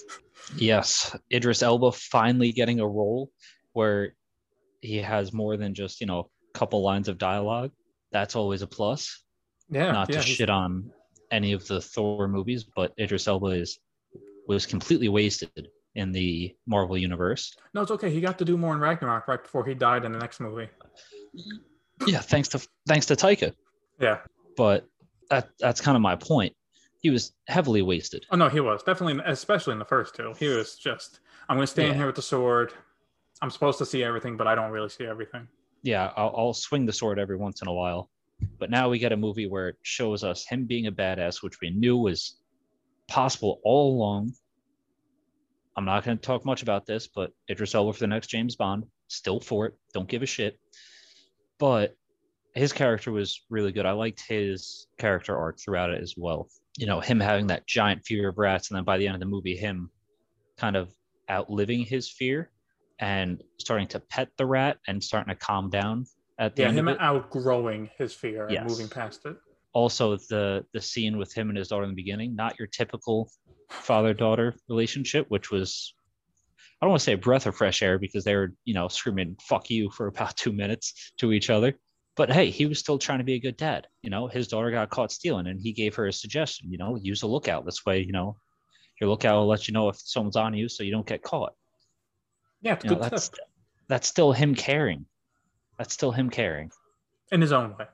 yes, 0.56 1.16
Idris 1.32 1.64
Elba 1.64 1.90
finally 1.90 2.52
getting 2.52 2.78
a 2.78 2.86
role 2.86 3.32
where 3.74 4.14
he 4.80 4.96
has 4.96 5.32
more 5.32 5.56
than 5.56 5.74
just, 5.74 6.00
you 6.00 6.06
know, 6.06 6.30
a 6.54 6.58
couple 6.58 6.80
lines 6.82 7.08
of 7.08 7.18
dialogue. 7.18 7.70
That's 8.12 8.34
always 8.36 8.62
a 8.62 8.66
plus. 8.66 9.22
Yeah, 9.68 9.92
Not 9.92 10.08
yeah, 10.08 10.18
to 10.20 10.22
he's- 10.24 10.36
shit 10.36 10.50
on 10.50 10.90
any 11.30 11.52
of 11.52 11.66
the 11.66 11.80
Thor 11.80 12.28
movies, 12.28 12.64
but 12.64 12.92
Idris 12.98 13.28
Elba 13.28 13.46
is 13.48 13.78
was 14.46 14.66
completely 14.66 15.08
wasted 15.08 15.68
in 15.94 16.12
the 16.12 16.54
Marvel 16.66 16.98
universe. 16.98 17.56
No, 17.72 17.80
it's 17.80 17.90
okay. 17.90 18.10
He 18.10 18.20
got 18.20 18.38
to 18.38 18.44
do 18.44 18.56
more 18.58 18.74
in 18.74 18.80
Ragnarok 18.80 19.26
right 19.26 19.42
before 19.42 19.64
he 19.64 19.72
died 19.74 20.04
in 20.04 20.12
the 20.12 20.18
next 20.18 20.38
movie. 20.38 20.68
Yeah, 22.06 22.20
thanks 22.20 22.48
to 22.48 22.66
thanks 22.86 23.06
to 23.06 23.14
Taika. 23.16 23.54
Yeah. 24.00 24.18
But 24.56 24.86
that 25.30 25.48
that's 25.58 25.80
kind 25.80 25.96
of 25.96 26.02
my 26.02 26.14
point. 26.16 26.54
He 27.00 27.10
was 27.10 27.32
heavily 27.48 27.82
wasted. 27.82 28.26
Oh 28.30 28.36
no, 28.36 28.48
he 28.48 28.60
was 28.60 28.82
definitely, 28.82 29.22
especially 29.26 29.72
in 29.72 29.78
the 29.78 29.84
first 29.84 30.14
two. 30.14 30.34
He 30.38 30.48
was 30.48 30.76
just, 30.76 31.20
I'm 31.48 31.56
going 31.56 31.66
to 31.66 31.70
stay 31.70 31.84
in 31.86 31.92
Yeah. 31.92 31.96
here 31.98 32.06
with 32.06 32.16
the 32.16 32.22
sword. 32.22 32.72
I'm 33.44 33.50
supposed 33.50 33.76
to 33.76 33.84
see 33.84 34.02
everything, 34.02 34.38
but 34.38 34.46
I 34.46 34.54
don't 34.54 34.70
really 34.70 34.88
see 34.88 35.04
everything. 35.04 35.46
yeah, 35.82 36.12
I'll, 36.16 36.34
I'll 36.34 36.54
swing 36.54 36.86
the 36.86 36.94
sword 36.94 37.18
every 37.18 37.36
once 37.36 37.60
in 37.60 37.68
a 37.68 37.72
while. 37.74 38.08
But 38.58 38.70
now 38.70 38.88
we 38.88 38.98
get 38.98 39.12
a 39.12 39.18
movie 39.18 39.46
where 39.46 39.68
it 39.68 39.76
shows 39.82 40.24
us 40.24 40.46
him 40.46 40.64
being 40.64 40.86
a 40.86 40.92
badass, 40.92 41.42
which 41.42 41.60
we 41.60 41.68
knew 41.68 41.98
was 41.98 42.38
possible 43.06 43.60
all 43.62 43.94
along. 43.94 44.32
I'm 45.76 45.84
not 45.84 46.04
going 46.04 46.16
to 46.16 46.22
talk 46.22 46.46
much 46.46 46.62
about 46.62 46.86
this, 46.86 47.06
but 47.06 47.32
Idris 47.50 47.74
Elba 47.74 47.92
for 47.92 47.98
the 47.98 48.06
next 48.06 48.28
James 48.28 48.56
Bond, 48.56 48.84
still 49.08 49.40
for 49.40 49.66
it. 49.66 49.74
Don't 49.92 50.08
give 50.08 50.22
a 50.22 50.26
shit. 50.26 50.58
But 51.58 51.94
his 52.54 52.72
character 52.72 53.12
was 53.12 53.42
really 53.50 53.72
good. 53.72 53.84
I 53.84 53.92
liked 53.92 54.22
his 54.26 54.86
character 54.96 55.36
arc 55.36 55.60
throughout 55.60 55.90
it 55.90 56.00
as 56.00 56.14
well. 56.16 56.48
You 56.78 56.86
know, 56.86 57.00
him 57.00 57.20
having 57.20 57.48
that 57.48 57.66
giant 57.66 58.06
fear 58.06 58.30
of 58.30 58.38
rats, 58.38 58.70
and 58.70 58.78
then 58.78 58.84
by 58.84 58.96
the 58.96 59.06
end 59.06 59.16
of 59.16 59.20
the 59.20 59.26
movie, 59.26 59.54
him 59.54 59.90
kind 60.56 60.76
of 60.76 60.94
outliving 61.28 61.82
his 61.84 62.08
fear 62.08 62.50
and 63.04 63.42
starting 63.58 63.86
to 63.86 64.00
pet 64.00 64.30
the 64.38 64.46
rat 64.46 64.78
and 64.88 65.04
starting 65.04 65.28
to 65.28 65.38
calm 65.38 65.68
down 65.68 66.06
at 66.38 66.56
the 66.56 66.62
Yeah, 66.62 66.68
end 66.68 66.78
him 66.78 66.88
outgrowing 66.88 67.90
his 67.98 68.14
fear 68.14 68.48
Yes. 68.48 68.60
and 68.60 68.70
moving 68.70 68.88
past 68.88 69.26
it. 69.26 69.36
Also, 69.74 70.16
the 70.16 70.64
the 70.72 70.80
scene 70.80 71.18
with 71.18 71.34
him 71.34 71.50
and 71.50 71.58
his 71.58 71.68
daughter 71.68 71.82
in 71.84 71.90
the 71.90 71.94
beginning, 71.94 72.34
not 72.34 72.58
your 72.58 72.66
typical 72.66 73.30
father 73.68 74.14
daughter 74.14 74.54
relationship, 74.70 75.26
which 75.28 75.50
was 75.50 75.92
I 76.80 76.86
don't 76.86 76.90
want 76.92 77.00
to 77.00 77.04
say 77.04 77.12
a 77.12 77.18
breath 77.18 77.46
of 77.46 77.56
fresh 77.56 77.82
air 77.82 77.98
because 77.98 78.24
they 78.24 78.34
were, 78.34 78.54
you 78.64 78.72
know, 78.72 78.88
screaming 78.88 79.36
"fuck 79.42 79.68
you" 79.68 79.90
for 79.90 80.06
about 80.06 80.36
two 80.36 80.52
minutes 80.52 81.12
to 81.18 81.32
each 81.32 81.50
other. 81.50 81.74
But 82.16 82.32
hey, 82.32 82.48
he 82.50 82.64
was 82.64 82.78
still 82.78 82.98
trying 82.98 83.18
to 83.18 83.24
be 83.24 83.34
a 83.34 83.40
good 83.40 83.58
dad. 83.58 83.86
You 84.02 84.08
know, 84.08 84.28
his 84.28 84.48
daughter 84.48 84.70
got 84.70 84.88
caught 84.88 85.12
stealing, 85.12 85.48
and 85.48 85.60
he 85.60 85.72
gave 85.72 85.94
her 85.96 86.06
a 86.06 86.12
suggestion. 86.12 86.72
You 86.72 86.78
know, 86.78 86.96
use 86.96 87.22
a 87.22 87.26
lookout. 87.26 87.66
This 87.66 87.84
way, 87.84 88.00
you 88.00 88.12
know, 88.12 88.38
your 88.98 89.10
lookout 89.10 89.36
will 89.40 89.48
let 89.48 89.68
you 89.68 89.74
know 89.74 89.90
if 89.90 89.96
someone's 89.98 90.36
on 90.36 90.54
you, 90.54 90.70
so 90.70 90.84
you 90.84 90.92
don't 90.92 91.06
get 91.06 91.22
caught. 91.22 91.52
Yeah, 92.64 92.78
You 92.82 92.90
know, 92.90 92.96
that's 92.96 93.24
stuff 93.24 93.38
that's 93.88 94.08
still 94.08 94.32
him 94.32 94.54
caring. 94.54 95.06
That's 95.78 95.94
still 95.94 96.12
him 96.12 96.30
caring. 96.30 96.70
in 97.30 97.40
his 97.40 97.52
own 97.52 97.76
way. 97.76 97.86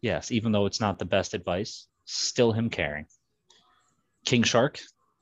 Yes, 0.00 0.30
even 0.30 0.52
though 0.52 0.66
it's 0.66 0.80
not 0.80 0.98
the 0.98 1.04
best 1.04 1.34
advice, 1.34 1.86
still 2.04 2.52
him 2.52 2.70
caring. 2.70 3.06
King 4.24 4.42
Shark, 4.42 4.80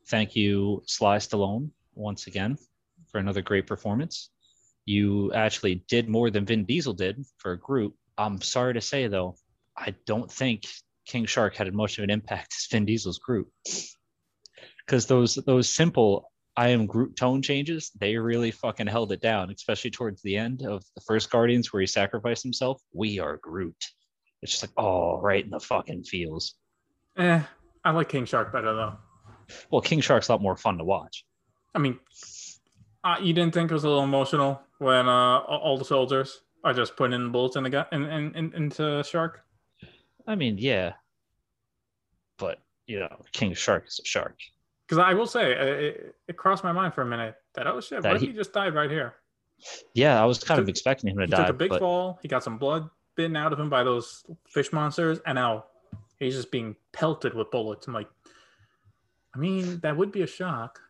thank 0.08 0.34
you, 0.34 0.82
Sly 0.86 1.18
Stallone, 1.18 1.70
once 1.94 2.26
again 2.26 2.58
for 3.10 3.18
another 3.18 3.42
great 3.42 3.66
performance. 3.66 4.30
You 4.86 5.32
actually 5.32 5.84
did 5.88 6.08
more 6.08 6.30
than 6.30 6.46
Vin 6.46 6.64
Diesel 6.64 6.94
did 6.94 7.24
for 7.38 7.52
a 7.52 7.58
group. 7.58 7.94
I'm 8.16 8.40
sorry 8.40 8.74
to 8.74 8.80
say 8.80 9.06
though, 9.08 9.36
I 9.76 9.94
don't 10.06 10.30
think 10.30 10.66
King 11.06 11.26
Shark 11.26 11.54
had 11.54 11.68
as 11.68 11.74
much 11.74 11.98
of 11.98 12.04
an 12.04 12.10
impact 12.10 12.54
as 12.58 12.66
Vin 12.70 12.86
Diesel's 12.86 13.18
group. 13.18 13.48
Because 14.84 15.06
those 15.06 15.34
those 15.34 15.68
simple 15.68 16.30
I 16.56 16.68
am 16.68 16.86
Groot 16.86 17.16
tone 17.16 17.42
changes, 17.42 17.90
they 17.98 18.16
really 18.16 18.50
fucking 18.50 18.86
held 18.86 19.12
it 19.12 19.20
down, 19.20 19.50
especially 19.50 19.90
towards 19.90 20.20
the 20.22 20.36
end 20.36 20.62
of 20.62 20.82
the 20.94 21.00
first 21.02 21.30
Guardians 21.30 21.72
where 21.72 21.80
he 21.80 21.86
sacrificed 21.86 22.42
himself. 22.42 22.82
We 22.92 23.18
are 23.20 23.38
Groot. 23.38 23.76
It's 24.42 24.52
just 24.52 24.64
like, 24.64 24.72
oh, 24.76 25.20
right 25.20 25.44
in 25.44 25.50
the 25.50 25.60
fucking 25.60 26.04
feels. 26.04 26.54
Eh, 27.16 27.40
I 27.84 27.90
like 27.90 28.08
King 28.08 28.24
Shark 28.24 28.52
better 28.52 28.74
though. 28.74 28.96
Well, 29.70 29.80
King 29.80 30.00
Shark's 30.00 30.28
a 30.28 30.32
lot 30.32 30.42
more 30.42 30.56
fun 30.56 30.78
to 30.78 30.84
watch. 30.84 31.24
I 31.74 31.78
mean, 31.78 31.98
uh, 33.04 33.16
you 33.20 33.32
didn't 33.32 33.54
think 33.54 33.70
it 33.70 33.74
was 33.74 33.84
a 33.84 33.88
little 33.88 34.04
emotional 34.04 34.60
when 34.78 35.08
uh, 35.08 35.38
all 35.38 35.78
the 35.78 35.84
soldiers 35.84 36.42
are 36.64 36.74
just 36.74 36.96
putting 36.96 37.14
in 37.14 37.32
bullets 37.32 37.56
in 37.56 37.64
the 37.64 37.70
gun 37.70 37.86
in, 37.92 38.04
in, 38.04 38.34
in, 38.34 38.54
into 38.54 39.02
Shark? 39.04 39.40
I 40.26 40.34
mean, 40.34 40.58
yeah, 40.58 40.94
but 42.38 42.58
you 42.86 43.00
know, 43.00 43.16
King 43.32 43.54
Shark 43.54 43.86
is 43.86 44.00
a 44.02 44.06
shark. 44.06 44.36
Because 44.90 45.04
I 45.04 45.14
will 45.14 45.26
say, 45.28 45.56
uh, 45.56 45.64
it, 45.64 46.16
it 46.26 46.36
crossed 46.36 46.64
my 46.64 46.72
mind 46.72 46.94
for 46.94 47.02
a 47.02 47.06
minute 47.06 47.36
that 47.54 47.68
oh 47.68 47.80
shit, 47.80 48.02
what 48.02 48.16
if 48.16 48.22
he- 48.22 48.26
he 48.28 48.32
just 48.32 48.52
died 48.52 48.74
right 48.74 48.90
here? 48.90 49.14
Yeah, 49.94 50.20
I 50.20 50.24
was 50.24 50.42
kind 50.42 50.58
of 50.58 50.68
expecting 50.68 51.10
him 51.10 51.18
to 51.18 51.26
He 51.26 51.30
die, 51.30 51.36
took 51.36 51.50
a 51.50 51.52
big 51.52 51.68
but 51.68 51.78
fall. 51.78 52.18
He 52.22 52.26
got 52.26 52.42
some 52.42 52.58
blood 52.58 52.90
bitten 53.14 53.36
out 53.36 53.52
of 53.52 53.60
him 53.60 53.70
by 53.70 53.84
those 53.84 54.24
fish 54.48 54.72
monsters, 54.72 55.20
and 55.26 55.36
now 55.36 55.66
he's 56.18 56.34
just 56.34 56.50
being 56.50 56.74
pelted 56.92 57.34
with 57.34 57.52
bullets. 57.52 57.86
I'm 57.86 57.94
like, 57.94 58.08
I 59.32 59.38
mean, 59.38 59.78
that 59.80 59.96
would 59.96 60.10
be 60.10 60.22
a 60.22 60.26
shock. 60.26 60.80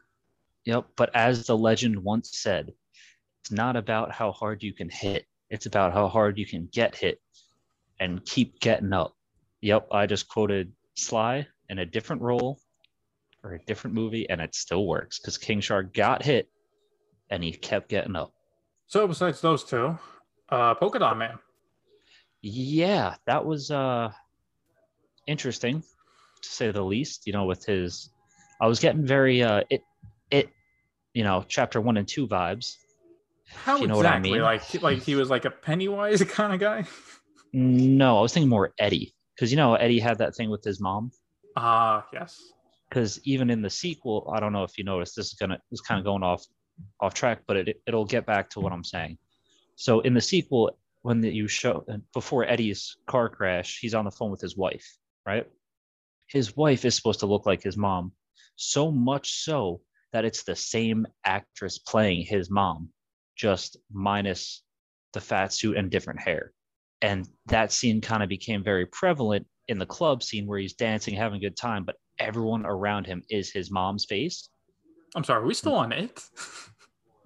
Yep. 0.65 0.87
But 0.97 1.15
as 1.15 1.47
the 1.47 1.59
legend 1.59 2.03
once 2.03 2.39
said, 2.39 2.73
it's 3.43 3.53
not 3.53 3.77
about 3.77 4.13
how 4.13 4.33
hard 4.33 4.63
you 4.63 4.73
can 4.73 4.89
hit, 4.89 5.27
it's 5.51 5.67
about 5.67 5.93
how 5.93 6.09
hard 6.09 6.39
you 6.39 6.47
can 6.47 6.71
get 6.73 6.97
hit 6.97 7.21
and 7.99 8.25
keep 8.25 8.61
getting 8.61 8.95
up. 8.95 9.15
Yep. 9.61 9.89
I 9.93 10.07
just 10.07 10.27
quoted 10.27 10.73
Sly 10.95 11.47
in 11.69 11.81
a 11.81 11.85
different 11.85 12.23
role 12.23 12.61
or 13.43 13.55
a 13.55 13.59
different 13.65 13.95
movie, 13.95 14.29
and 14.29 14.41
it 14.41 14.55
still 14.55 14.87
works 14.87 15.19
because 15.19 15.39
King 15.39 15.61
Shark 15.61 15.95
got 15.95 16.23
hit 16.23 16.49
and 17.31 17.43
he 17.43 17.53
kept 17.53 17.89
getting 17.89 18.17
up. 18.17 18.33
So 18.87 19.07
besides 19.07 19.41
those 19.41 19.65
two, 19.65 19.99
uh, 20.49 20.75
Polka 20.75 20.99
Dot 20.99 21.17
Man. 21.17 21.39
Yeah, 22.43 23.15
that 23.27 23.45
was 23.45 23.71
uh 23.71 24.11
interesting 25.27 25.83
to 26.43 26.49
say 26.49 26.71
the 26.71 26.83
least, 26.83 27.27
you 27.27 27.33
know, 27.33 27.45
with 27.45 27.65
his 27.65 28.11
I 28.61 28.67
was 28.67 28.81
getting 28.81 29.07
very 29.07 29.43
uh 29.43 29.63
it 29.71 29.83
it 30.31 30.49
you 31.13 31.25
know, 31.25 31.45
chapter 31.49 31.81
1 31.81 31.97
and 31.97 32.07
2 32.07 32.29
vibes. 32.29 32.77
How 33.53 33.79
You 33.81 33.89
know 33.89 33.97
what 33.97 34.07
I 34.07 34.11
exactly? 34.17 34.31
mean? 34.33 34.43
Like, 34.43 34.83
like 34.83 34.99
he 35.03 35.17
was 35.17 35.29
like 35.29 35.45
a 35.45 35.51
Pennywise 35.51 36.23
kind 36.29 36.53
of 36.55 36.61
guy. 36.61 36.85
No, 37.53 38.19
I 38.19 38.23
was 38.23 38.33
thinking 38.33 38.49
more 38.49 38.73
Eddie 38.79 39.15
because 39.35 39.51
you 39.51 39.57
know 39.57 39.75
Eddie 39.75 39.99
had 39.99 40.19
that 40.19 40.35
thing 40.37 40.51
with 40.51 40.63
his 40.65 40.81
mom. 40.81 41.11
Ah, 41.57 42.07
yes. 42.13 42.53
Because 42.91 43.21
even 43.25 43.49
in 43.51 43.63
the 43.63 43.71
sequel, 43.71 44.31
I 44.35 44.41
don't 44.41 44.53
know 44.53 44.65
if 44.65 44.77
you 44.77 44.85
noticed, 44.85 45.17
this 45.17 45.29
is 45.29 45.35
gonna 45.35 45.59
is 45.71 45.81
kind 45.81 45.99
of 45.99 46.05
going 46.05 46.23
off 46.23 46.45
off 47.01 47.15
track, 47.15 47.43
but 47.47 47.57
it 47.57 47.83
it'll 47.87 48.05
get 48.05 48.27
back 48.27 48.51
to 48.51 48.61
what 48.61 48.73
I'm 48.73 48.85
saying. 48.85 49.17
So 49.77 50.01
in 50.01 50.13
the 50.13 50.21
sequel, 50.21 50.77
when 51.03 51.21
the, 51.21 51.31
you 51.31 51.49
show 51.49 51.85
before 52.13 52.45
Eddie's 52.45 52.97
car 53.07 53.29
crash, 53.29 53.79
he's 53.81 53.95
on 53.95 54.05
the 54.05 54.11
phone 54.11 54.31
with 54.31 54.41
his 54.41 54.57
wife, 54.57 54.87
right? 55.25 55.47
His 56.27 56.57
wife 56.57 56.85
is 56.85 56.95
supposed 56.95 57.21
to 57.21 57.27
look 57.27 57.47
like 57.47 57.63
his 57.63 57.77
mom, 57.77 58.13
so 58.57 58.91
much 58.91 59.43
so 59.43 59.81
that 60.13 60.25
it's 60.25 60.43
the 60.43 60.57
same 60.57 61.07
actress 61.25 61.79
playing 61.79 62.27
his 62.27 62.51
mom, 62.51 62.91
just 63.37 63.77
minus 63.93 64.63
the 65.13 65.21
fat 65.21 65.53
suit 65.53 65.77
and 65.77 65.91
different 65.91 66.21
hair. 66.21 66.53
And 67.03 67.27
that 67.47 67.73
scene 67.73 68.01
kind 68.01 68.23
of 68.23 68.29
became 68.29 68.63
very 68.63 68.87
prevalent 68.87 69.47
in 69.69 69.79
the 69.79 69.87
club 69.87 70.23
scene 70.23 70.47
where 70.47 70.59
he's 70.59 70.75
dancing, 70.75 71.15
having 71.15 71.39
a 71.39 71.41
good 71.41 71.57
time, 71.57 71.85
but 71.85 71.97
everyone 72.21 72.65
around 72.67 73.07
him 73.07 73.23
is 73.31 73.51
his 73.51 73.71
mom's 73.71 74.05
face. 74.05 74.49
I'm 75.17 75.25
sorry. 75.25 75.43
Are 75.43 75.47
we 75.47 75.55
still 75.55 75.75
on 75.75 75.93
it? 75.93 76.23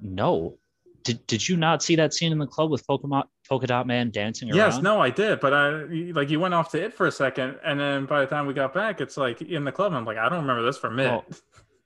No. 0.01 0.59
Did, 1.05 1.27
did 1.27 1.49
you 1.49 1.57
not 1.57 1.83
see 1.83 1.97
that 1.97 2.13
scene 2.13 2.33
in 2.33 2.39
the 2.39 2.47
club 2.47 2.71
with 2.71 2.87
Pokemon 2.87 3.25
Polka 3.49 3.67
Dot 3.67 3.87
Man 3.87 4.11
dancing 4.11 4.49
around? 4.51 4.57
yes. 4.57 4.83
No, 4.83 5.01
I 5.01 5.09
did. 5.09 5.41
But 5.41 5.55
I 5.55 5.71
like 6.13 6.29
you 6.31 6.41
went 6.41 6.53
off 6.53 6.71
to 6.73 6.83
it 6.83 6.93
for 6.93 7.07
a 7.07 7.13
second, 7.13 7.59
and 7.65 7.79
then 7.79 8.05
by 8.05 8.21
the 8.21 8.27
time 8.27 8.47
we 8.47 8.53
got 8.53 8.75
back, 8.75 9.01
it's 9.01 9.17
like 9.17 9.41
in 9.41 9.65
the 9.65 9.73
club. 9.73 9.93
I'm 9.95 10.05
like, 10.05 10.19
I 10.19 10.29
don't 10.29 10.41
remember 10.41 10.63
this 10.63 10.77
from 10.77 10.99
it. 10.99 11.07
Well, 11.07 11.25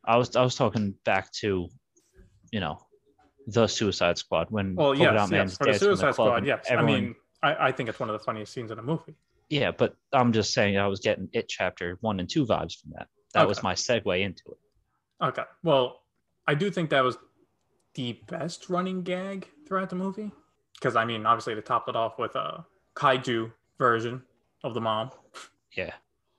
I 0.04 0.16
was 0.16 0.34
I 0.34 0.42
was 0.42 0.54
talking 0.54 0.94
back 1.04 1.30
to, 1.34 1.68
you 2.50 2.60
know, 2.60 2.78
the 3.48 3.66
Suicide 3.66 4.18
Squad 4.18 4.46
when 4.50 4.74
Well, 4.74 4.88
Polka 4.94 5.02
yes, 5.02 5.14
Dot 5.14 5.30
Man's 5.30 5.50
yes. 5.52 5.58
For 5.58 5.64
the 5.72 5.78
Suicide 5.78 6.14
club 6.14 6.28
Squad, 6.28 6.46
yes. 6.46 6.64
everyone- 6.68 6.94
I 6.94 7.00
mean, 7.00 7.14
I, 7.42 7.68
I 7.68 7.72
think 7.72 7.88
it's 7.88 8.00
one 8.00 8.08
of 8.08 8.14
the 8.18 8.24
funniest 8.24 8.52
scenes 8.52 8.70
in 8.70 8.78
a 8.78 8.82
movie. 8.82 9.14
Yeah, 9.48 9.70
but 9.70 9.96
I'm 10.12 10.32
just 10.32 10.52
saying 10.52 10.76
I 10.76 10.86
was 10.88 11.00
getting 11.00 11.28
it 11.32 11.48
chapter 11.48 11.98
one 12.00 12.20
and 12.20 12.28
two 12.28 12.44
vibes 12.44 12.78
from 12.78 12.92
that. 12.96 13.08
That 13.34 13.48
was 13.48 13.62
my 13.62 13.74
segue 13.74 14.20
into 14.20 14.42
it. 14.48 15.24
Okay. 15.24 15.42
Well, 15.62 16.00
I 16.46 16.54
do 16.54 16.70
think 16.70 16.90
that 16.90 17.04
was 17.04 17.18
the 17.94 18.20
best 18.26 18.70
running 18.70 19.02
gag 19.02 19.48
throughout 19.66 19.90
the 19.90 19.96
movie. 19.96 20.30
Because 20.74 20.96
I 20.96 21.04
mean, 21.04 21.26
obviously, 21.26 21.54
they 21.54 21.60
topped 21.60 21.88
it 21.88 21.96
off 21.96 22.18
with 22.18 22.36
a 22.36 22.64
kaiju 22.94 23.52
version 23.78 24.22
of 24.64 24.74
the 24.74 24.80
mom. 24.80 25.10
Yeah. 25.76 25.92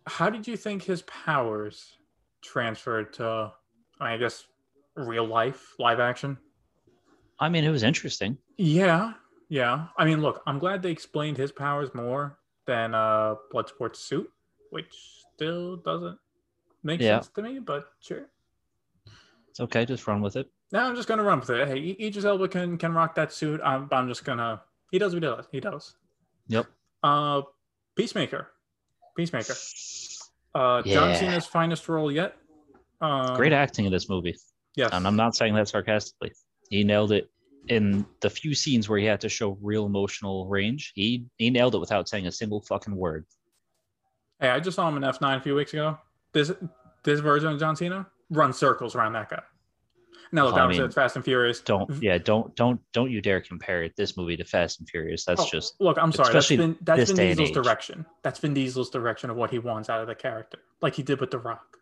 How 0.08 0.30
did 0.30 0.48
you 0.48 0.58
think 0.58 0.84
his 0.84 1.02
powers 1.04 1.98
transferred 2.42 3.14
to, 3.14 3.52
I 4.00 4.18
guess, 4.18 4.46
real 4.96 5.26
life, 5.26 5.76
live 5.78 6.00
action? 6.00 6.38
I 7.40 7.50
mean, 7.50 7.64
it 7.64 7.70
was 7.70 7.84
interesting. 7.84 8.38
Yeah, 8.58 9.14
yeah. 9.50 9.88
I 9.98 10.06
mean, 10.06 10.22
look, 10.22 10.42
I'm 10.46 10.60
glad 10.60 10.82
they 10.82 10.92
explained 10.92 11.38
his 11.38 11.52
powers 11.52 11.90
more 11.94 12.40
than 12.70 12.94
uh, 12.94 13.34
Bloodsport's 13.52 13.98
suit, 14.00 14.30
which 14.70 14.94
still 15.34 15.78
doesn't 15.78 16.20
make 16.84 17.02
Yeah. 17.02 17.18
sense 17.18 17.30
to 17.36 17.42
me, 17.42 17.58
but 17.60 17.90
sure. 18.00 18.30
It's 19.50 19.60
okay, 19.60 19.86
just 19.86 20.06
run 20.08 20.22
with 20.22 20.36
it. 20.36 20.48
No, 20.72 20.82
I'm 20.82 20.96
just 20.96 21.08
gonna 21.08 21.24
run 21.24 21.40
with 21.40 21.50
it. 21.50 21.68
Hey, 21.68 21.98
Idris 22.00 22.26
Elba 22.26 22.48
can 22.48 22.78
can 22.78 22.94
rock 22.94 23.16
that 23.16 23.34
suit. 23.34 23.60
I'm, 23.64 23.90
I'm 23.92 24.08
just 24.08 24.24
gonna. 24.24 24.62
He 24.92 25.00
does 25.00 25.14
what 25.16 25.24
he 25.24 25.30
does. 25.30 25.46
He 25.52 25.60
does. 25.60 25.96
Yep. 26.48 26.66
Uh, 27.02 27.42
Peacemaker. 27.96 28.48
Peacemaker. 29.18 29.54
Uh, 30.54 30.82
John 30.84 31.16
Cena's 31.16 31.46
finest 31.48 31.90
role 31.90 32.12
yet. 32.12 32.36
Um, 33.02 33.36
Great 33.36 33.54
acting 33.54 33.86
in 33.86 33.92
this 33.92 34.08
movie. 34.10 34.36
Yes. 34.76 34.90
And 34.94 35.08
I'm 35.08 35.16
not 35.16 35.36
saying 35.36 35.56
that 35.56 35.68
sarcastically. 35.68 36.34
He 36.70 36.84
nailed 36.84 37.12
it 37.12 37.30
in 37.68 38.06
the 38.22 38.30
few 38.30 38.56
scenes 38.56 38.90
where 38.90 39.00
he 39.00 39.06
had 39.06 39.22
to 39.22 39.30
show 39.30 39.58
real 39.62 39.86
emotional 39.86 40.48
range. 40.48 40.92
He 40.96 41.26
he 41.38 41.50
nailed 41.50 41.76
it 41.76 41.80
without 41.80 42.10
saying 42.10 42.28
a 42.28 42.32
single 42.32 42.62
fucking 42.62 42.96
word. 42.96 43.26
Hey, 44.40 44.50
I 44.50 44.60
just 44.60 44.76
saw 44.76 44.88
him 44.88 44.98
in 44.98 45.04
F9 45.04 45.38
a 45.38 45.42
few 45.42 45.56
weeks 45.56 45.74
ago. 45.74 45.98
This 46.34 46.52
this 47.04 47.20
version 47.20 47.52
of 47.52 47.60
John 47.60 47.76
Cena 47.76 48.08
runs 48.30 48.58
circles 48.58 48.96
around 48.96 49.14
that 49.14 49.30
guy. 49.30 49.42
Now 50.32 50.46
look, 50.46 50.54
oh, 50.54 50.58
I 50.58 50.62
obviously 50.62 50.82
mean, 50.82 50.86
it's 50.88 50.96
Fast 50.96 51.16
and 51.16 51.26
Furious. 51.26 51.60
Don't 51.60 51.90
yeah, 52.04 52.18
don't 52.20 52.56
don't 52.56 52.80
don't 52.94 53.10
you 53.10 53.22
dare 53.22 53.42
compare 53.42 53.90
this 53.98 54.16
movie 54.16 54.38
to 54.38 54.46
Fast 54.46 54.80
and 54.80 54.88
Furious. 54.88 55.26
That's 55.26 55.42
Oh, 55.42 55.48
just 55.52 55.82
look. 55.82 55.98
I'm 55.98 56.12
sorry. 56.12 56.32
That's 56.32 56.46
especially 56.46 56.58
Vin, 56.58 56.78
that's 56.82 57.12
Vin 57.12 57.36
Diesel's 57.36 57.52
direction. 57.52 58.06
That's 58.22 58.40
Vin 58.40 58.54
Diesel's 58.54 58.92
direction 58.92 59.30
of 59.30 59.38
what 59.38 59.50
he 59.50 59.60
wants 59.60 59.90
out 59.90 60.02
of 60.02 60.08
the 60.08 60.16
character, 60.16 60.60
like 60.82 60.94
he 60.94 61.04
did 61.04 61.20
with 61.20 61.32
The 61.32 61.40
Rock. 61.40 61.78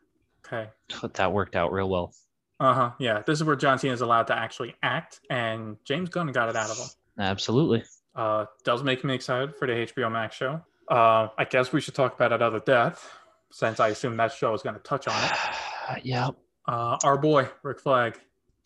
Okay. 0.45 0.69
that 1.13 1.33
worked 1.33 1.55
out 1.55 1.73
real 1.73 1.89
well. 1.89 2.13
Uh 2.59 2.73
huh. 2.73 2.91
Yeah. 2.99 3.21
This 3.25 3.37
is 3.39 3.43
where 3.43 3.55
John 3.55 3.77
Cena 3.79 3.93
is 3.93 4.01
allowed 4.01 4.27
to 4.27 4.35
actually 4.37 4.75
act, 4.81 5.19
and 5.29 5.77
James 5.85 6.09
Gunn 6.09 6.27
got 6.31 6.49
it 6.49 6.55
out 6.55 6.69
of 6.69 6.77
him. 6.77 6.87
Absolutely. 7.19 7.83
Uh, 8.15 8.45
does 8.63 8.83
make 8.83 9.03
me 9.03 9.13
excited 9.13 9.55
for 9.55 9.67
the 9.67 9.73
HBO 9.73 10.11
Max 10.11 10.35
show. 10.35 10.61
Uh, 10.89 11.27
I 11.37 11.45
guess 11.45 11.71
we 11.71 11.81
should 11.81 11.93
talk 11.95 12.15
about 12.15 12.33
Another 12.33 12.59
Death, 12.59 13.11
since 13.51 13.79
I 13.79 13.89
assume 13.89 14.17
that 14.17 14.31
show 14.31 14.53
is 14.53 14.61
going 14.63 14.75
to 14.75 14.81
touch 14.81 15.07
on 15.07 15.15
it. 15.23 16.03
yep. 16.05 16.35
Uh, 16.67 16.97
our 17.03 17.17
boy 17.17 17.47
Rick 17.63 17.79
Flag. 17.79 18.19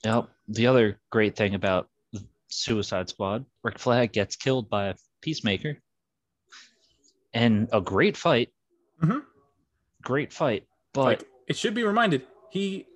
Yep. 0.06 0.30
The 0.48 0.68
other 0.68 1.00
great 1.10 1.36
thing 1.36 1.54
about 1.56 1.90
Suicide 2.48 3.10
Squad, 3.10 3.46
Rick 3.64 3.78
Flag 3.80 4.12
gets 4.14 4.36
killed 4.36 4.70
by 4.70 4.88
a 4.88 4.96
peacemaker. 5.22 5.78
And 7.34 7.70
a 7.72 7.80
great 7.82 8.18
fight. 8.18 8.50
Mhm. 9.02 9.22
Great 10.02 10.34
fight. 10.34 10.66
But 10.94 11.04
Like 11.06 11.24
it 11.48 11.58
should 11.58 11.74
be 11.74 11.84
reminded, 11.84 12.26
he 12.50 12.88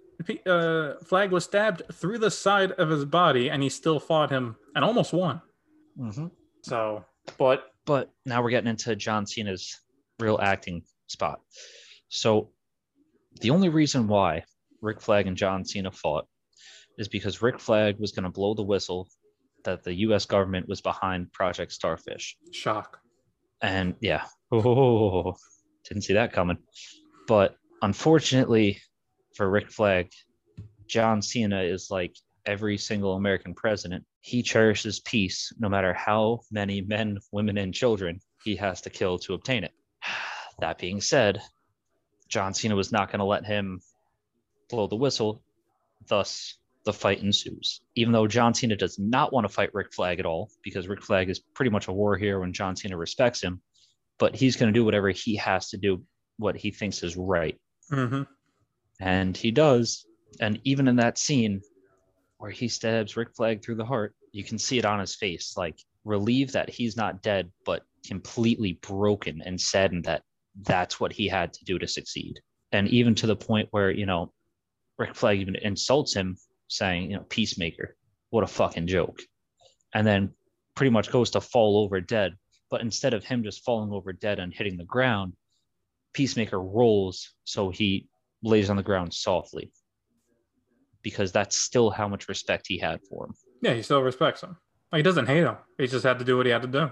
uh, 0.45 0.93
Flag 1.04 1.32
was 1.32 1.43
stabbed 1.43 1.84
through 1.93 2.19
the 2.19 2.32
side 2.32 2.71
of 2.73 2.89
his 2.89 3.06
body, 3.06 3.49
and 3.49 3.62
he 3.62 3.69
still 3.69 3.99
fought 3.99 4.30
him 4.30 4.56
and 4.75 4.84
almost 4.86 5.13
won. 5.13 5.41
Mhm. 5.97 6.32
So, 6.62 7.06
but 7.38 7.71
But 7.86 8.12
now 8.25 8.41
we're 8.41 8.49
getting 8.49 8.69
into 8.69 8.95
John 8.95 9.28
Cena's 9.28 9.80
real 10.19 10.39
acting 10.41 10.84
spot. 11.08 11.41
So 12.10 12.49
the 13.41 13.51
only 13.51 13.69
reason 13.69 14.08
why 14.08 14.43
Rick 14.82 15.01
Flag 15.01 15.28
and 15.28 15.38
John 15.38 15.63
Cena 15.63 15.91
fought 15.91 16.28
is 16.97 17.08
because 17.08 17.41
Rick 17.41 17.60
Flag 17.60 17.99
was 17.99 18.12
going 18.12 18.23
to 18.23 18.30
blow 18.30 18.54
the 18.54 18.63
whistle 18.63 19.08
that 19.65 19.84
the 19.84 19.93
US 20.06 20.25
government 20.25 20.67
was 20.67 20.82
behind 20.82 21.32
Project 21.32 21.71
Starfish. 21.71 22.38
Shock. 22.51 22.99
And 23.62 23.95
yeah, 23.99 24.25
oh, 24.51 25.36
didn't 25.88 26.04
see 26.04 26.13
that 26.13 26.34
coming. 26.34 26.58
But 27.28 27.56
unfortunately 27.82 28.82
for 29.36 29.50
Rick 29.50 29.69
Flag, 29.69 30.12
John 30.88 31.21
Cena 31.21 31.62
is 31.62 31.89
like 31.91 32.15
every 32.45 32.78
single 32.78 33.15
American 33.15 33.54
president. 33.54 34.06
He 34.21 34.41
cherishes 34.41 35.00
peace 35.00 35.52
no 35.60 35.69
matter 35.69 35.93
how 35.93 36.41
many 36.52 36.82
men, 36.82 37.19
women, 37.32 37.58
and 37.58 37.74
children 37.74 38.19
he 38.43 38.56
has 38.56 38.82
to 38.82 38.89
kill 38.89 39.19
to 39.19 39.34
obtain 39.34 39.63
it. 39.63 39.74
That 40.60 40.78
being 40.78 41.02
said, 41.02 41.41
John 42.30 42.54
Cena 42.54 42.78
was 42.78 42.89
not 42.89 43.12
going 43.12 43.19
to 43.19 43.26
let 43.26 43.45
him 43.45 43.82
blow 44.69 44.88
the 44.88 44.95
whistle. 44.95 45.43
Thus, 46.08 46.56
the 46.86 46.93
fight 46.93 47.21
ensues. 47.21 47.82
Even 47.95 48.13
though 48.13 48.26
John 48.26 48.54
Cena 48.54 48.78
does 48.78 48.98
not 48.98 49.34
want 49.34 49.45
to 49.45 49.54
fight 49.54 49.74
Rick 49.74 49.93
Flag 49.93 50.19
at 50.19 50.26
all, 50.26 50.50
because 50.63 50.88
Rick 50.88 51.04
Flag 51.04 51.30
is 51.30 51.39
pretty 51.39 51.71
much 51.71 51.89
a 51.89 51.91
war 51.91 52.15
hero 52.15 52.43
and 52.43 52.54
John 52.54 52.78
Cena 52.78 52.95
respects 52.95 53.41
him, 53.41 53.62
but 54.17 54.34
he's 54.34 54.56
going 54.56 54.74
to 54.74 54.80
do 54.80 54.86
whatever 54.86 55.10
he 55.10 55.36
has 55.36 55.71
to 55.71 55.78
do, 55.78 56.04
what 56.38 56.56
he 56.56 56.71
thinks 56.71 57.04
is 57.04 57.17
right. 57.17 57.60
Mm-hmm. 57.91 58.21
And 59.00 59.36
he 59.36 59.52
does. 59.52 60.06
And 60.40 60.60
even 60.64 60.88
in 60.88 60.98
that 60.98 61.18
scene 61.18 61.62
where 62.38 62.52
he 62.52 62.68
stabs 62.68 63.16
Rick 63.16 63.36
Flag 63.36 63.64
through 63.64 63.76
the 63.76 63.86
heart, 63.86 64.16
you 64.32 64.44
can 64.44 64.58
see 64.58 64.78
it 64.78 64.86
on 64.86 65.00
his 65.00 65.16
face, 65.16 65.56
like 65.56 65.80
relieved 66.04 66.54
that 66.54 66.70
he's 66.70 66.98
not 66.98 67.22
dead, 67.22 67.52
but 67.66 67.84
completely 68.08 68.74
broken 68.82 69.42
and 69.46 69.60
saddened 69.60 70.06
that 70.06 70.24
that's 70.62 71.00
what 71.00 71.12
he 71.12 71.28
had 71.28 71.54
to 71.54 71.66
do 71.66 71.80
to 71.80 71.88
succeed. 71.88 72.40
And 72.72 72.88
even 72.90 73.16
to 73.16 73.28
the 73.28 73.36
point 73.36 73.70
where, 73.72 73.92
you 73.92 74.06
know, 74.06 74.34
Rick 74.98 75.16
Flag 75.16 75.40
even 75.40 75.56
insults 75.56 76.14
him, 76.14 76.38
saying, 76.68 77.12
you 77.12 77.18
know, 77.18 77.24
peacemaker, 77.24 77.96
what 78.30 78.44
a 78.44 78.48
fucking 78.48 78.88
joke. 78.88 79.22
And 79.94 80.06
then 80.06 80.34
pretty 80.76 80.92
much 80.92 81.12
goes 81.12 81.32
to 81.32 81.42
fall 81.42 81.78
over 81.78 82.02
dead. 82.02 82.36
But 82.70 82.82
instead 82.82 83.14
of 83.14 83.24
him 83.24 83.44
just 83.44 83.64
falling 83.64 83.92
over 83.92 84.12
dead 84.12 84.40
and 84.40 84.54
hitting 84.54 84.78
the 84.78 84.84
ground, 84.84 85.34
Peacemaker 86.14 86.62
rolls 86.62 87.34
so 87.44 87.70
he 87.70 88.08
lays 88.46 88.70
on 88.70 88.76
the 88.78 88.84
ground 88.84 89.14
softly. 89.14 89.72
Because 91.02 91.32
that's 91.32 91.58
still 91.58 91.90
how 91.90 92.08
much 92.08 92.28
respect 92.30 92.66
he 92.68 92.78
had 92.80 93.00
for 93.10 93.26
him. 93.26 93.34
Yeah, 93.62 93.74
he 93.74 93.82
still 93.82 94.02
respects 94.02 94.42
him. 94.42 94.58
Like, 94.92 95.00
he 95.00 95.04
doesn't 95.04 95.28
hate 95.28 95.44
him. 95.44 95.58
He 95.78 95.88
just 95.88 96.04
had 96.04 96.20
to 96.20 96.26
do 96.26 96.38
what 96.38 96.46
he 96.46 96.52
had 96.52 96.62
to 96.64 96.68
do. 96.68 96.90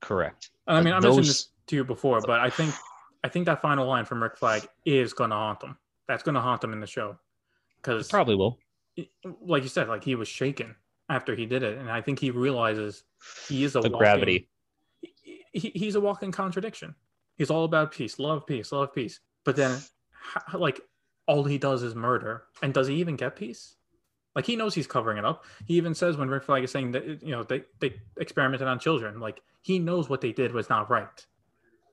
Correct. 0.00 0.50
And 0.66 0.76
I 0.78 0.82
mean, 0.82 0.94
I 0.94 1.00
mentioned 1.00 1.26
this 1.26 1.48
to 1.68 1.76
you 1.76 1.84
before, 1.84 2.20
but 2.20 2.40
I 2.40 2.50
think 2.50 2.74
I 3.24 3.28
think 3.28 3.46
that 3.46 3.62
final 3.62 3.86
line 3.86 4.04
from 4.04 4.22
Rick 4.22 4.36
Flag 4.36 4.66
is 4.84 5.12
going 5.12 5.30
to 5.30 5.36
haunt 5.36 5.62
him. 5.62 5.76
That's 6.08 6.22
going 6.22 6.34
to 6.34 6.40
haunt 6.40 6.62
him 6.62 6.72
in 6.72 6.80
the 6.80 6.86
show 6.86 7.16
because, 7.76 8.08
Probably 8.08 8.34
will. 8.36 8.58
like 9.40 9.62
you 9.62 9.68
said, 9.68 9.88
like 9.88 10.04
he 10.04 10.14
was 10.14 10.28
shaken 10.28 10.74
after 11.08 11.34
he 11.34 11.46
did 11.46 11.62
it, 11.62 11.78
and 11.78 11.90
I 11.90 12.00
think 12.02 12.18
he 12.18 12.30
realizes 12.30 13.04
he 13.48 13.64
is 13.64 13.74
a 13.76 13.80
The 13.80 13.90
walking- 13.90 13.98
gravity. 13.98 14.48
He, 15.52 15.70
he's 15.74 15.94
a 15.94 16.00
walking 16.00 16.32
contradiction. 16.32 16.94
He's 17.38 17.50
all 17.50 17.64
about 17.64 17.90
peace, 17.92 18.18
love 18.18 18.46
peace, 18.46 18.72
love 18.72 18.94
peace. 18.94 19.20
But 19.44 19.56
then, 19.56 19.78
h- 20.36 20.54
like, 20.54 20.80
all 21.26 21.44
he 21.44 21.58
does 21.58 21.82
is 21.82 21.94
murder. 21.94 22.44
And 22.62 22.72
does 22.72 22.86
he 22.88 22.94
even 22.96 23.16
get 23.16 23.36
peace? 23.36 23.74
Like 24.34 24.44
he 24.46 24.54
knows 24.56 24.74
he's 24.74 24.86
covering 24.86 25.18
it 25.18 25.24
up. 25.24 25.44
He 25.66 25.74
even 25.74 25.94
says 25.94 26.16
when 26.16 26.28
Rick 26.28 26.44
Flag 26.44 26.62
is 26.62 26.70
saying 26.70 26.92
that 26.92 27.22
you 27.22 27.30
know 27.32 27.42
they 27.42 27.62
they 27.80 27.94
experimented 28.20 28.68
on 28.68 28.78
children. 28.78 29.18
Like 29.18 29.40
he 29.62 29.78
knows 29.78 30.08
what 30.10 30.20
they 30.20 30.30
did 30.32 30.52
was 30.52 30.68
not 30.68 30.90
right. 30.90 31.26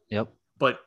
Yep. 0.10 0.28
But 0.60 0.80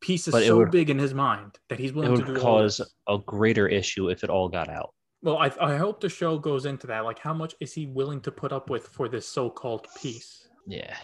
peace 0.00 0.26
is 0.26 0.32
But 0.32 0.44
so 0.44 0.56
would- 0.58 0.70
big 0.70 0.88
in 0.90 0.98
his 0.98 1.12
mind 1.14 1.58
that 1.68 1.78
he's 1.78 1.92
willing 1.92 2.18
to 2.18 2.24
do 2.24 2.40
cause 2.40 2.80
a 3.06 3.18
greater 3.18 3.68
issue 3.68 4.08
if 4.08 4.24
it 4.24 4.30
all 4.30 4.48
got 4.48 4.68
out. 4.70 4.94
Well, 5.22 5.36
I 5.36 5.52
I 5.60 5.76
hope 5.76 6.00
the 6.00 6.08
show 6.08 6.38
goes 6.38 6.64
into 6.66 6.86
that. 6.88 7.04
Like, 7.04 7.18
how 7.18 7.34
much 7.34 7.54
is 7.60 7.72
he 7.74 7.86
willing 7.86 8.20
to 8.22 8.32
put 8.32 8.50
up 8.50 8.70
with 8.70 8.88
for 8.88 9.06
this 9.08 9.28
so-called 9.28 9.86
peace? 10.00 10.48
Yeah. 10.66 10.96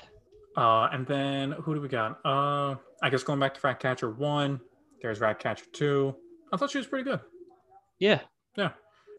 Uh, 0.57 0.89
and 0.91 1.07
then 1.07 1.53
who 1.53 1.75
do 1.75 1.81
we 1.81 1.87
got? 1.89 2.19
Uh, 2.25 2.75
I 3.03 3.11
guess 3.11 3.23
going 3.23 3.39
back 3.39 3.55
to 3.55 3.61
Ratcatcher 3.63 4.11
one, 4.11 4.61
there's 5.03 5.21
Ratcatcher 5.21 5.67
two. 5.73 6.15
I 6.53 6.57
thought 6.57 6.71
she 6.71 6.79
was 6.79 6.87
pretty 6.87 7.05
good. 7.05 7.21
Yeah. 7.99 8.21
Yeah, 8.57 8.71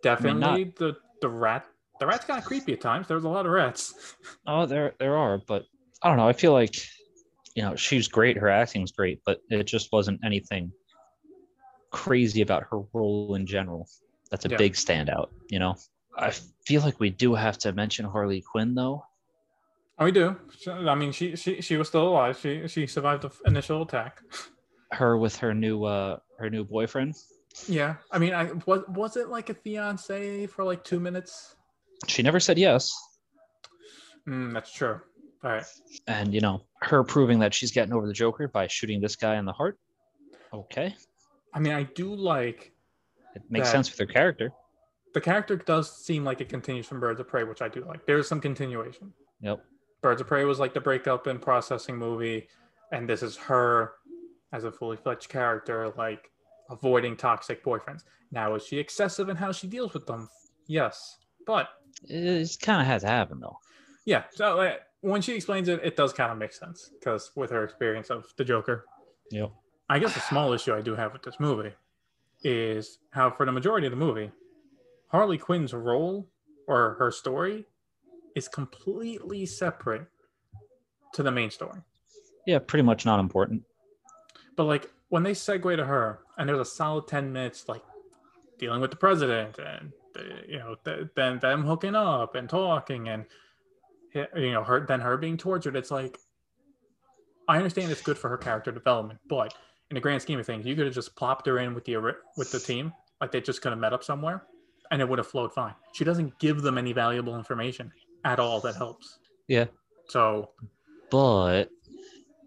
definitely 0.04 0.66
not- 0.66 0.76
the 0.76 0.98
the 1.22 1.30
rat. 1.30 1.66
The 2.00 2.08
rat's 2.08 2.24
kind 2.26 2.40
of 2.40 2.46
creepy 2.46 2.74
at 2.74 2.82
times. 2.82 3.08
There's 3.08 3.26
a 3.26 3.30
lot 3.30 3.46
of 3.46 3.52
rats. 3.52 4.16
Oh, 4.48 4.66
there 4.66 4.94
there 5.00 5.16
are, 5.18 5.40
but 5.48 5.66
I 6.02 6.08
don't 6.08 6.18
know. 6.18 6.28
I 6.28 6.34
feel 6.34 6.54
like 6.54 6.76
you 7.56 7.62
know 7.64 7.76
she's 7.76 8.08
great. 8.08 8.38
Her 8.38 8.50
acting's 8.50 8.92
great, 8.92 9.22
but 9.26 9.40
it 9.50 9.64
just 9.66 9.92
wasn't 9.92 10.20
anything 10.24 10.72
crazy 11.92 12.42
about 12.42 12.64
her 12.72 12.80
role 12.94 13.36
in 13.36 13.46
general. 13.46 13.88
That's 14.32 14.46
a 14.46 14.50
Yeah. 14.50 14.58
big 14.58 14.74
standout. 14.74 15.30
You 15.50 15.60
know, 15.60 15.76
I 16.18 16.32
feel 16.66 16.82
like 16.82 17.00
we 17.00 17.10
do 17.10 17.34
have 17.36 17.58
to 17.60 17.72
mention 17.74 18.06
Harley 18.06 18.42
Quinn 18.42 18.76
though. 18.76 19.06
Oh, 19.98 20.06
we 20.06 20.12
do. 20.12 20.38
I 20.70 20.96
mean, 20.96 21.12
she 21.12 21.36
she 21.36 21.62
she 21.62 21.76
was 21.78 21.88
still 21.90 22.08
alive. 22.08 22.38
She 22.40 22.68
she 22.68 22.88
survived 22.88 23.24
the 23.24 23.32
initial 23.46 23.82
attack. 23.84 24.22
Her 24.92 25.18
with 25.18 25.36
her 25.38 25.54
new 25.54 25.84
uh 25.84 26.18
her 26.40 26.50
new 26.50 26.64
boyfriend. 26.64 27.16
Yeah, 27.68 27.96
I 28.12 28.18
mean, 28.20 28.34
I 28.34 28.52
was 28.66 28.82
was 28.90 29.18
it 29.18 29.30
like 29.30 29.50
a 29.50 29.54
fiance 29.54 30.48
for 30.48 30.64
like 30.64 30.84
two 30.84 31.00
minutes? 31.00 31.56
She 32.08 32.24
never 32.24 32.40
said 32.40 32.58
yes, 32.58 32.92
Mm, 34.28 34.54
that's 34.54 34.72
true. 34.74 35.00
All 35.44 35.52
right. 35.52 35.64
and 36.08 36.34
you 36.34 36.42
know 36.42 36.62
her 36.82 37.04
proving 37.04 37.40
that 37.40 37.54
she's 37.54 37.72
getting 37.72 37.94
over 37.94 38.06
the 38.08 38.14
Joker 38.14 38.48
by 38.48 38.68
shooting 38.68 39.00
this 39.00 39.16
guy 39.16 39.38
in 39.38 39.46
the 39.46 39.54
heart. 39.54 39.78
Okay, 40.54 40.96
I 41.54 41.60
mean, 41.60 41.74
I 41.74 41.84
do 41.84 42.14
like 42.14 42.74
it 43.36 43.44
makes 43.50 43.70
sense 43.70 43.90
with 43.90 44.00
her 44.00 44.12
character. 44.14 44.52
the 45.14 45.22
character 45.22 45.56
does 45.56 45.96
seem 46.06 46.24
like 46.24 46.42
it 46.42 46.50
continues 46.50 46.86
from 46.88 47.00
Birds 47.00 47.20
of 47.20 47.28
Prey, 47.28 47.44
which 47.44 47.62
I 47.62 47.70
do 47.70 47.86
like. 47.86 48.06
There's 48.06 48.28
some 48.28 48.42
continuation. 48.42 49.14
Yep. 49.42 49.64
Birds 50.02 50.22
of 50.22 50.28
Prey 50.28 50.44
was 50.46 50.60
like 50.60 50.74
the 50.74 50.82
breakup 50.82 51.28
and 51.28 51.42
processing 51.42 51.96
movie, 51.98 52.48
and 52.92 53.08
this 53.08 53.24
is 53.24 53.38
her 53.38 53.94
as 54.52 54.64
a 54.64 54.72
fully 54.72 54.98
fledged 54.98 55.30
character, 55.30 55.94
like 55.98 56.32
avoiding 56.70 57.16
toxic 57.16 57.64
boyfriends. 57.64 58.04
Now, 58.32 58.56
is 58.56 58.66
she 58.66 58.78
excessive 58.78 59.30
in 59.30 59.36
how 59.36 59.52
she 59.52 59.68
deals 59.68 59.94
with 59.94 60.06
them? 60.06 60.30
Yes, 60.68 61.18
but 61.48 61.70
It 62.08 62.58
kind 62.62 62.82
of 62.82 62.88
has 62.88 63.02
to 63.02 63.08
happen 63.08 63.40
though. 63.40 63.58
yeah. 64.06 64.24
So 64.32 64.60
uh, 64.62 64.76
when 65.02 65.22
she 65.22 65.34
explains 65.34 65.68
it, 65.68 65.80
it 65.84 65.96
does 65.96 66.14
kind 66.14 66.32
of 66.32 66.38
make 66.38 66.54
sense 66.54 66.92
because 67.00 67.32
with 67.36 67.50
her 67.52 67.64
experience 67.64 68.10
of 68.10 68.26
the 68.38 68.44
Joker. 68.46 68.86
Yep. 69.32 69.52
I 69.90 69.98
guess 70.00 70.14
the 70.14 70.20
small 70.22 70.54
issue 70.54 70.74
I 70.74 70.82
do 70.82 70.96
have 70.96 71.14
with 71.14 71.24
this 71.24 71.40
movie 71.40 71.74
is 72.44 73.00
how, 73.12 73.32
for 73.32 73.46
the 73.46 73.52
majority 73.52 73.88
of 73.88 73.92
the 73.92 73.98
movie, 73.98 74.32
Harley 75.08 75.38
Quinn's 75.40 75.74
role 75.74 76.30
or 76.68 76.96
her 77.00 77.10
story 77.12 77.66
is 78.36 78.48
completely 78.48 79.46
separate 79.48 80.06
to 81.14 81.24
the 81.24 81.32
main 81.32 81.50
story. 81.50 81.80
Yeah, 82.46 82.60
pretty 82.60 82.84
much 82.84 83.06
not 83.06 83.20
important. 83.20 83.64
But 84.60 84.66
like 84.66 84.92
when 85.08 85.24
they 85.24 85.32
segue 85.32 85.78
to 85.78 85.86
her, 85.86 86.20
and 86.38 86.50
there's 86.50 86.60
a 86.60 86.66
solid 86.66 87.08
ten 87.08 87.32
minutes 87.32 87.70
like 87.70 87.82
dealing 88.58 88.82
with 88.82 88.92
the 88.92 88.98
president 88.98 89.58
and 89.58 89.94
you 90.50 90.60
know 90.60 90.76
th- 90.84 91.08
then 91.16 91.40
them 91.40 91.64
hooking 91.64 91.96
up 91.96 92.36
and 92.36 92.50
talking 92.50 93.08
and 93.08 93.24
you 94.14 94.52
know 94.52 94.66
her 94.66 94.86
then 94.86 95.00
her 95.00 95.16
being 95.16 95.38
tortured. 95.38 95.78
It's 95.78 95.92
like 95.92 96.20
I 97.48 97.56
understand 97.56 97.90
it's 97.90 98.02
good 98.02 98.18
for 98.18 98.28
her 98.28 98.38
character 98.38 98.70
development, 98.70 99.22
but 99.30 99.54
in 99.92 99.96
the 99.96 100.02
grand 100.02 100.22
scheme 100.22 100.40
of 100.40 100.46
things, 100.46 100.66
you 100.66 100.76
could 100.76 100.88
have 100.88 100.94
just 100.94 101.16
plopped 101.16 101.46
her 101.46 101.60
in 101.60 101.74
with 101.74 101.86
the 101.86 101.96
with 102.36 102.52
the 102.52 102.60
team, 102.60 102.92
like 103.22 103.32
they 103.32 103.40
just 103.40 103.62
could 103.62 103.72
have 103.72 103.80
met 103.80 103.94
up 103.94 104.04
somewhere, 104.04 104.44
and 104.92 105.02
it 105.02 105.08
would 105.08 105.20
have 105.20 105.28
flowed 105.28 105.54
fine. 105.54 105.74
She 105.94 106.04
doesn't 106.04 106.38
give 106.38 106.64
them 106.64 106.78
any 106.78 106.92
valuable 106.92 107.38
information 107.38 107.94
at 108.26 108.42
all 108.42 108.60
that 108.60 108.76
helps. 108.76 109.20
Yeah. 109.48 109.68
So, 110.10 110.50
But 111.10 111.70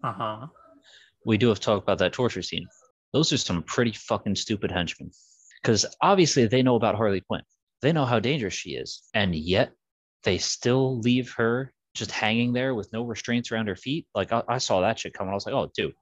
uh 0.05 0.13
huh. 0.13 0.47
We 1.25 1.39
do 1.39 1.49
have 1.49 1.61
to 1.61 1.65
talk 1.67 1.83
about 1.83 1.99
that 1.99 2.13
torture 2.13 2.43
scene. 2.43 2.67
Those 3.13 3.33
are 3.33 3.37
some 3.39 3.63
pretty 3.65 3.93
fucking 3.93 4.37
stupid 4.37 4.71
henchmen. 4.71 5.11
Because 5.63 5.87
obviously 6.01 6.47
they 6.47 6.63
know 6.63 6.75
about 6.77 6.97
Harley 6.97 7.21
Quinn. 7.21 7.43
They 7.83 7.93
know 7.93 8.05
how 8.05 8.19
dangerous 8.19 8.55
she 8.55 8.71
is. 8.71 9.03
And 9.15 9.35
yet 9.35 9.73
they 10.25 10.39
still 10.39 10.99
leave 11.01 11.33
her 11.35 11.73
just 11.95 12.11
hanging 12.11 12.53
there 12.53 12.75
with 12.75 12.93
no 12.93 13.05
restraints 13.05 13.53
around 13.53 13.69
her 13.69 13.77
feet. 13.77 14.07
Like 14.15 14.33
I, 14.33 14.43
I 14.49 14.59
saw 14.59 14.81
that 14.81 14.99
shit 14.99 15.13
coming. 15.15 15.31
I 15.31 15.35
was 15.35 15.47
like, 15.47 15.55
oh 15.55 15.71
dude, 15.77 15.93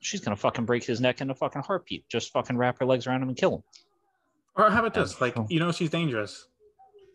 she's 0.00 0.20
gonna 0.20 0.36
fucking 0.36 0.64
break 0.66 0.84
his 0.84 1.00
neck 1.00 1.20
in 1.20 1.30
a 1.30 1.34
fucking 1.34 1.62
heartbeat. 1.62 2.04
Just 2.08 2.32
fucking 2.32 2.56
wrap 2.56 2.78
her 2.80 2.86
legs 2.86 3.06
around 3.06 3.22
him 3.22 3.28
and 3.28 3.36
kill 3.38 3.56
him. 3.56 3.62
Or 4.56 4.70
how 4.70 4.80
about 4.80 4.94
this? 4.94 5.20
Like, 5.20 5.36
Oh. 5.38 5.46
you 5.48 5.60
know, 5.60 5.70
she's 5.72 5.90
dangerous. 5.90 6.48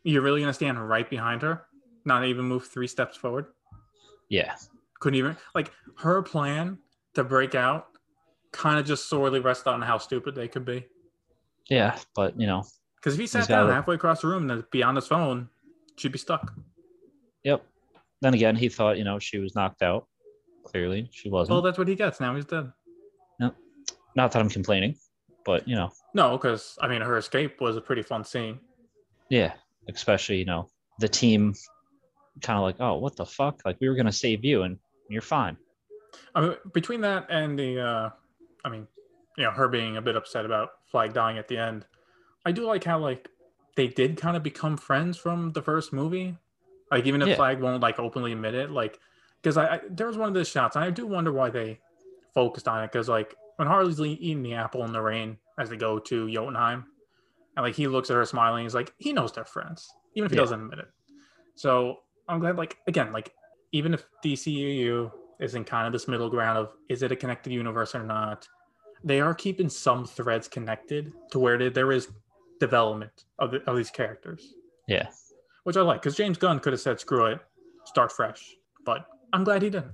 You're 0.03 0.21
really 0.21 0.39
gonna 0.39 0.53
stand 0.53 0.87
right 0.87 1.09
behind 1.09 1.41
her, 1.41 1.65
not 2.05 2.23
even 2.25 2.45
move 2.45 2.65
three 2.67 2.87
steps 2.87 3.17
forward. 3.17 3.47
Yeah. 4.29 4.55
Couldn't 4.99 5.19
even 5.19 5.35
like 5.53 5.71
her 5.97 6.21
plan 6.23 6.77
to 7.15 7.23
break 7.23 7.55
out. 7.55 7.87
Kind 8.51 8.79
of 8.79 8.85
just 8.85 9.09
sorely 9.09 9.39
rest 9.39 9.67
on 9.67 9.81
how 9.81 9.97
stupid 9.97 10.35
they 10.35 10.47
could 10.47 10.63
be. 10.65 10.85
Yeah. 11.69 11.97
But 12.15 12.39
you 12.39 12.47
know, 12.47 12.63
Because 12.95 13.15
if 13.15 13.19
he 13.19 13.27
sat 13.27 13.47
down 13.47 13.69
halfway 13.69 13.95
across 13.95 14.21
the 14.21 14.27
room 14.27 14.49
and 14.49 14.63
be 14.71 14.81
on 14.83 14.95
his 14.95 15.07
phone, 15.07 15.49
she'd 15.97 16.11
be 16.11 16.17
stuck. 16.19 16.53
yep. 17.43 17.65
Then 18.21 18.33
again, 18.33 18.55
he 18.55 18.69
thought, 18.69 18.97
you 18.97 19.03
know, 19.03 19.19
she 19.19 19.39
was 19.39 19.55
knocked 19.55 19.81
out. 19.81 20.07
Clearly, 20.63 21.09
she 21.11 21.29
wasn't. 21.29 21.53
Well, 21.53 21.61
that's 21.61 21.77
what 21.77 21.87
he 21.87 21.95
gets. 21.95 22.19
Now 22.19 22.33
he's 22.35 22.45
dead. 22.45 22.71
No, 23.39 23.51
not 24.15 24.31
that 24.31 24.39
I'm 24.39 24.49
complaining, 24.49 24.95
but 25.45 25.67
you 25.67 25.75
know, 25.75 25.91
No, 26.13 26.37
because 26.37 26.77
I 26.81 26.87
mean, 26.87 27.01
her 27.01 27.17
escape 27.17 27.59
was 27.61 27.75
a 27.77 27.81
pretty 27.81 28.01
fun 28.01 28.23
scene. 28.23 28.59
yeah. 29.29 29.53
Especially 29.87 30.37
you 30.37 30.45
know 30.45 30.67
the 30.97 31.07
team, 31.07 31.53
kind 32.41 32.57
of 32.57 32.63
like, 32.63 32.77
oh, 32.79 32.95
what 32.95 33.15
the 33.15 33.25
fuck? 33.25 33.61
Like 33.65 33.77
we 33.79 33.87
were 33.89 33.93
gonna 33.95 34.11
save 34.11 34.43
you, 34.43 34.63
and 34.63 34.79
you're 35.09 35.21
fine. 35.21 35.55
I 36.33 36.41
mean, 36.41 36.55
between 36.73 37.01
that 37.01 37.27
and 37.29 37.57
the, 37.57 37.79
uh, 37.79 38.09
I 38.63 38.69
mean, 38.69 38.87
you 39.37 39.43
know, 39.43 39.51
her 39.51 39.67
being 39.67 39.97
a 39.97 40.01
bit 40.01 40.15
upset 40.15 40.45
about 40.45 40.69
Flag 40.85 41.13
dying 41.13 41.37
at 41.37 41.47
the 41.47 41.57
end, 41.57 41.85
I 42.45 42.51
do 42.51 42.65
like 42.65 42.83
how 42.83 42.99
like 42.99 43.29
they 43.75 43.87
did 43.87 44.17
kind 44.17 44.37
of 44.37 44.43
become 44.43 44.77
friends 44.77 45.17
from 45.17 45.51
the 45.51 45.61
first 45.61 45.91
movie. 45.91 46.37
Like 46.91 47.05
even 47.05 47.21
if 47.21 47.29
Yeah. 47.29 47.35
Flag 47.35 47.59
won't 47.61 47.81
like 47.81 47.99
openly 47.99 48.31
admit 48.31 48.55
it, 48.55 48.71
like 48.71 48.99
because 49.41 49.57
I, 49.57 49.75
I 49.75 49.81
there 49.89 50.07
was 50.07 50.17
one 50.17 50.27
of 50.27 50.33
those 50.33 50.47
shots, 50.47 50.75
and 50.75 50.85
I 50.85 50.89
do 50.89 51.05
wonder 51.05 51.31
why 51.31 51.49
they 51.49 51.79
focused 52.33 52.67
on 52.67 52.83
it. 52.83 52.91
Because 52.91 53.09
like 53.09 53.35
when 53.57 53.67
Harley's 53.67 53.99
eating 53.99 54.43
the 54.43 54.53
apple 54.53 54.85
in 54.85 54.93
the 54.93 55.01
rain 55.01 55.37
as 55.59 55.69
they 55.69 55.77
go 55.77 55.99
to 55.99 56.31
Jotunheim, 56.31 56.85
and 57.55 57.65
like 57.65 57.75
he 57.75 57.87
looks 57.87 58.09
at 58.09 58.15
her 58.15 58.25
smiling, 58.25 58.63
he's 58.63 58.75
like 58.75 58.93
he 58.97 59.13
knows 59.13 59.33
they're 59.33 59.45
friends, 59.45 59.91
even 60.13 60.25
if 60.25 60.31
he 60.31 60.37
Yeah. 60.37 60.43
doesn't 60.43 60.61
admit 60.61 60.79
it. 60.79 60.87
So 61.55 61.97
I'm 62.27 62.39
glad, 62.39 62.57
like 62.57 62.77
again, 62.87 63.11
like 63.11 63.33
even 63.71 63.93
if 63.93 64.05
DCU 64.23 65.11
is 65.39 65.55
in 65.55 65.63
kind 65.63 65.85
of 65.87 65.93
this 65.93 66.07
middle 66.07 66.29
ground 66.29 66.57
of 66.57 66.69
is 66.89 67.03
it 67.03 67.11
a 67.11 67.15
connected 67.15 67.51
universe 67.51 67.93
or 67.95 68.03
not, 68.03 68.47
they 69.03 69.19
are 69.21 69.33
keeping 69.33 69.69
some 69.69 70.05
threads 70.05 70.47
connected 70.47 71.11
to 71.31 71.39
where 71.39 71.69
there- 71.69 71.91
is 71.91 72.09
development 72.59 73.25
of, 73.39 73.51
the, 73.51 73.61
of 73.69 73.75
these 73.75 73.89
characters, 73.91 74.53
Yeah. 74.87 75.07
which 75.63 75.75
I 75.77 75.81
like 75.81 76.01
because 76.01 76.15
James 76.15 76.37
Gunn 76.37 76.59
could 76.59 76.71
have 76.73 76.79
said 76.79 76.99
screw 76.99 77.25
it, 77.25 77.39
start 77.85 78.11
fresh, 78.11 78.55
but 78.85 79.05
I'm 79.33 79.43
glad 79.43 79.61
he 79.61 79.69
didn't. 79.69 79.91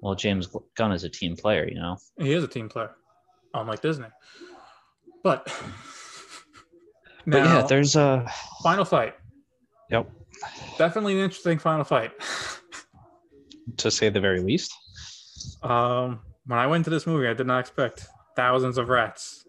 Well, 0.00 0.16
James 0.16 0.48
Gunn 0.76 0.90
is 0.92 1.04
a 1.04 1.08
team 1.08 1.36
player, 1.36 1.68
you 1.68 1.76
know. 1.76 1.96
He 2.18 2.32
is 2.32 2.42
a 2.42 2.48
team 2.48 2.68
player, 2.68 2.90
unlike 3.54 3.80
Disney. 3.80 4.08
But 5.22 5.46
But 7.24 7.44
now, 7.44 7.58
yeah, 7.60 7.66
there's 7.68 7.94
a. 7.94 8.28
final 8.64 8.84
fight. 8.84 9.14
Yep. 9.90 10.10
Definitely 10.76 11.12
an 11.14 11.20
interesting 11.20 11.58
final 11.60 11.84
fight. 11.84 12.10
To 13.78 13.90
say 13.90 14.08
the 14.08 14.20
very 14.20 14.40
least. 14.40 14.72
Um, 15.62 16.20
when 16.46 16.58
I 16.58 16.66
went 16.66 16.84
to 16.84 16.90
this 16.90 17.06
movie, 17.06 17.28
I 17.28 17.34
did 17.34 17.46
not 17.46 17.60
expect 17.60 18.06
thousands 18.36 18.78
of 18.78 18.88
rats 18.88 19.44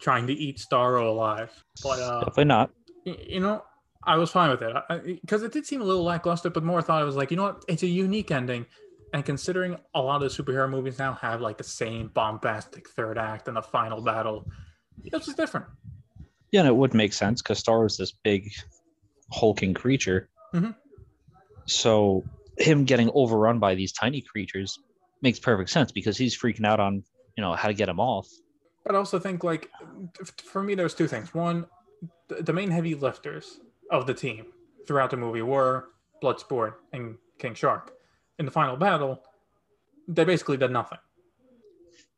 trying 0.00 0.26
to 0.26 0.32
eat 0.32 0.58
Starro 0.58 1.08
alive. 1.08 1.50
But 1.82 1.98
uh, 2.00 2.20
Definitely 2.20 2.44
not. 2.44 2.70
you 3.04 3.40
know, 3.40 3.62
I 4.04 4.16
was 4.16 4.30
fine 4.30 4.50
with 4.50 4.62
it 4.62 5.20
because 5.22 5.42
it 5.42 5.52
did 5.52 5.66
seem 5.66 5.80
a 5.80 5.84
little 5.84 6.04
lackluster. 6.04 6.50
But 6.50 6.64
more 6.64 6.82
thought 6.82 7.00
I 7.00 7.04
was 7.04 7.16
like, 7.16 7.30
you 7.30 7.36
know 7.36 7.44
what, 7.44 7.64
it's 7.68 7.82
a 7.82 7.86
unique 7.86 8.30
ending. 8.30 8.66
And 9.12 9.24
considering 9.24 9.76
a 9.94 10.00
lot 10.02 10.22
of 10.22 10.36
the 10.36 10.42
superhero 10.42 10.68
movies 10.68 10.98
now 10.98 11.12
have 11.14 11.40
like 11.40 11.56
the 11.58 11.64
same 11.64 12.08
bombastic 12.08 12.88
third 12.88 13.16
act 13.16 13.46
and 13.48 13.56
the 13.56 13.62
final 13.62 14.00
battle, 14.00 14.46
this 15.10 15.26
was 15.26 15.36
different. 15.36 15.66
Yeah, 16.50 16.60
and 16.60 16.68
it 16.68 16.74
would 16.74 16.94
make 16.94 17.12
sense 17.12 17.40
because 17.42 17.58
Star 17.58 17.84
is 17.86 17.96
this 17.96 18.12
big 18.12 18.50
hulking 19.30 19.72
creature. 19.74 20.28
Mhm. 20.52 20.74
So 21.66 22.24
him 22.58 22.84
getting 22.84 23.10
overrun 23.14 23.58
by 23.58 23.74
these 23.74 23.92
tiny 23.92 24.20
creatures 24.20 24.78
makes 25.22 25.38
perfect 25.38 25.70
sense 25.70 25.92
because 25.92 26.16
he's 26.16 26.36
freaking 26.38 26.66
out 26.66 26.80
on 26.80 27.02
you 27.36 27.42
know 27.42 27.54
how 27.54 27.68
to 27.68 27.74
get 27.74 27.88
him 27.88 27.98
off. 28.00 28.28
But 28.84 28.94
I 28.94 28.98
also 28.98 29.18
think 29.18 29.42
like 29.42 29.70
for 30.36 30.62
me, 30.62 30.74
there's 30.74 30.94
two 30.94 31.08
things. 31.08 31.34
One, 31.34 31.66
the, 32.28 32.52
main 32.52 32.70
heavy 32.70 32.94
lifters 32.94 33.60
of 33.90 34.06
the 34.06 34.14
team 34.14 34.46
throughout 34.86 35.10
the 35.10 35.16
movie 35.16 35.42
were 35.42 35.88
Bloodsport 36.22 36.74
and 36.92 37.16
King 37.38 37.54
Shark. 37.54 37.92
In 38.38 38.44
the 38.44 38.50
final 38.50 38.76
battle, 38.76 39.22
they 40.06 40.24
basically 40.24 40.56
did 40.58 40.70
nothing. 40.70 40.98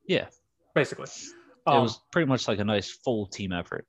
Yeah. 0.06 0.26
basically. 0.74 1.06
it 1.08 1.32
Um, 1.66 1.82
was 1.82 2.00
pretty 2.10 2.26
much 2.26 2.48
like 2.48 2.58
a 2.58 2.64
nice 2.64 2.90
full 2.90 3.26
team 3.26 3.52
effort. 3.52 3.86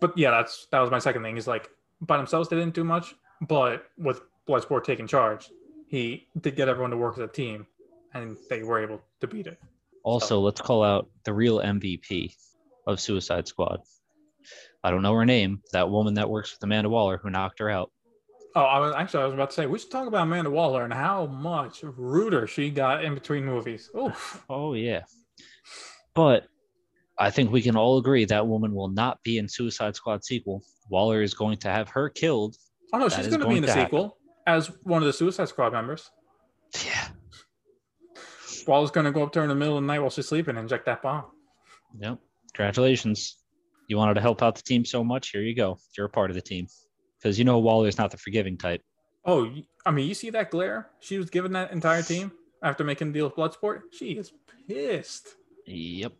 but 0.00 0.16
yeah, 0.18 0.30
that's 0.30 0.66
that 0.72 0.80
was 0.80 0.90
my 0.90 0.98
second 0.98 1.22
thing. 1.22 1.36
Is 1.36 1.46
like 1.46 1.70
by 2.00 2.16
themselves 2.16 2.48
they 2.48 2.56
didn't 2.56 2.74
do 2.74 2.84
much, 2.84 3.14
but 3.42 3.84
with 3.98 4.20
Bloodsport 4.48 4.84
taking 4.84 5.06
charge, 5.06 5.48
he 5.90 6.28
did 6.40 6.54
get 6.54 6.68
everyone 6.68 6.92
to 6.92 6.96
work 6.96 7.18
as 7.18 7.24
a 7.24 7.28
team, 7.28 7.66
and 8.14 8.36
they 8.48 8.62
were 8.62 8.80
able 8.80 9.02
to 9.20 9.26
beat 9.26 9.48
it. 9.48 9.58
Also, 10.04 10.38
let's 10.38 10.60
call 10.60 10.84
out 10.84 11.08
the 11.24 11.34
real 11.34 11.58
MVP 11.58 12.32
of 12.86 13.00
Suicide 13.00 13.48
Squad. 13.48 13.80
I 14.82 14.90
don't 14.90 15.02
know 15.02 15.14
her 15.14 15.26
name. 15.26 15.62
That 15.72 15.90
woman 15.90 16.14
that 16.14 16.30
works 16.30 16.52
with 16.52 16.62
Amanda 16.62 16.88
Waller 16.88 17.18
who 17.18 17.28
knocked 17.28 17.58
her 17.58 17.68
out. 17.68 17.90
Oh, 18.54 18.62
I 18.62 18.78
was 18.78 18.94
actually 18.96 19.22
I 19.22 19.26
was 19.26 19.34
about 19.34 19.50
to 19.50 19.54
say 19.54 19.66
we 19.66 19.78
should 19.78 19.90
talk 19.90 20.06
about 20.06 20.22
Amanda 20.22 20.50
Waller 20.50 20.84
and 20.84 20.92
how 20.92 21.26
much 21.26 21.82
ruder 21.82 22.46
she 22.46 22.70
got 22.70 23.04
in 23.04 23.14
between 23.14 23.44
movies. 23.44 23.90
Oof. 23.96 24.42
Oh 24.48 24.74
yeah. 24.74 25.02
But 26.14 26.46
I 27.18 27.30
think 27.30 27.52
we 27.52 27.62
can 27.62 27.76
all 27.76 27.98
agree 27.98 28.24
that 28.24 28.46
woman 28.46 28.74
will 28.74 28.88
not 28.88 29.22
be 29.22 29.38
in 29.38 29.48
Suicide 29.48 29.94
Squad 29.94 30.24
sequel. 30.24 30.62
Waller 30.88 31.20
is 31.20 31.34
going 31.34 31.58
to 31.58 31.68
have 31.68 31.88
her 31.90 32.08
killed. 32.08 32.56
Oh 32.92 32.98
no, 32.98 33.08
That 33.08 33.16
she's 33.24 33.28
going 33.28 33.40
to 33.40 33.48
be 33.48 33.56
in 33.56 33.62
the 33.62 33.66
to 33.68 33.72
happen. 33.74 34.10
Sequel 34.58 34.76
as 34.76 34.84
one 34.84 35.02
of 35.02 35.06
the 35.06 35.12
Suicide 35.12 35.48
Squad 35.48 35.72
members. 35.72 36.10
Yeah. 36.84 37.08
Waller's 38.66 38.90
going 38.90 39.06
to 39.06 39.12
go 39.12 39.22
up 39.22 39.32
to 39.32 39.40
her 39.40 39.44
in 39.44 39.48
the 39.48 39.54
middle 39.54 39.76
of 39.76 39.82
the 39.82 39.86
night 39.86 40.00
while 40.00 40.10
she's 40.10 40.28
sleeping 40.28 40.56
and 40.56 40.64
inject 40.64 40.86
that 40.86 41.02
bomb. 41.02 41.24
Yep. 41.98 42.18
Congratulations. 42.54 43.36
You 43.88 43.96
wanted 43.96 44.14
to 44.14 44.20
help 44.20 44.42
out 44.42 44.54
the 44.54 44.62
team 44.62 44.84
so 44.84 45.02
much. 45.02 45.30
Here 45.30 45.42
you 45.42 45.54
go. 45.54 45.78
You're 45.96 46.06
a 46.06 46.10
part 46.10 46.30
of 46.30 46.36
the 46.36 46.42
team. 46.42 46.68
Because 47.18 47.38
you 47.38 47.44
know 47.44 47.58
Waller's 47.58 47.98
not 47.98 48.10
the 48.10 48.16
forgiving 48.16 48.56
type. 48.56 48.82
Oh, 49.24 49.50
I 49.84 49.90
mean, 49.90 50.08
you 50.08 50.14
see 50.14 50.30
that 50.30 50.50
glare 50.50 50.90
she 51.00 51.18
was 51.18 51.28
giving 51.28 51.52
that 51.52 51.72
entire 51.72 52.02
team 52.02 52.32
after 52.62 52.84
making 52.84 53.08
the 53.08 53.14
deal 53.14 53.26
with 53.26 53.36
Bloodsport? 53.36 53.80
She 53.92 54.12
is 54.12 54.32
pissed. 54.68 55.34
Yep. 55.66 56.12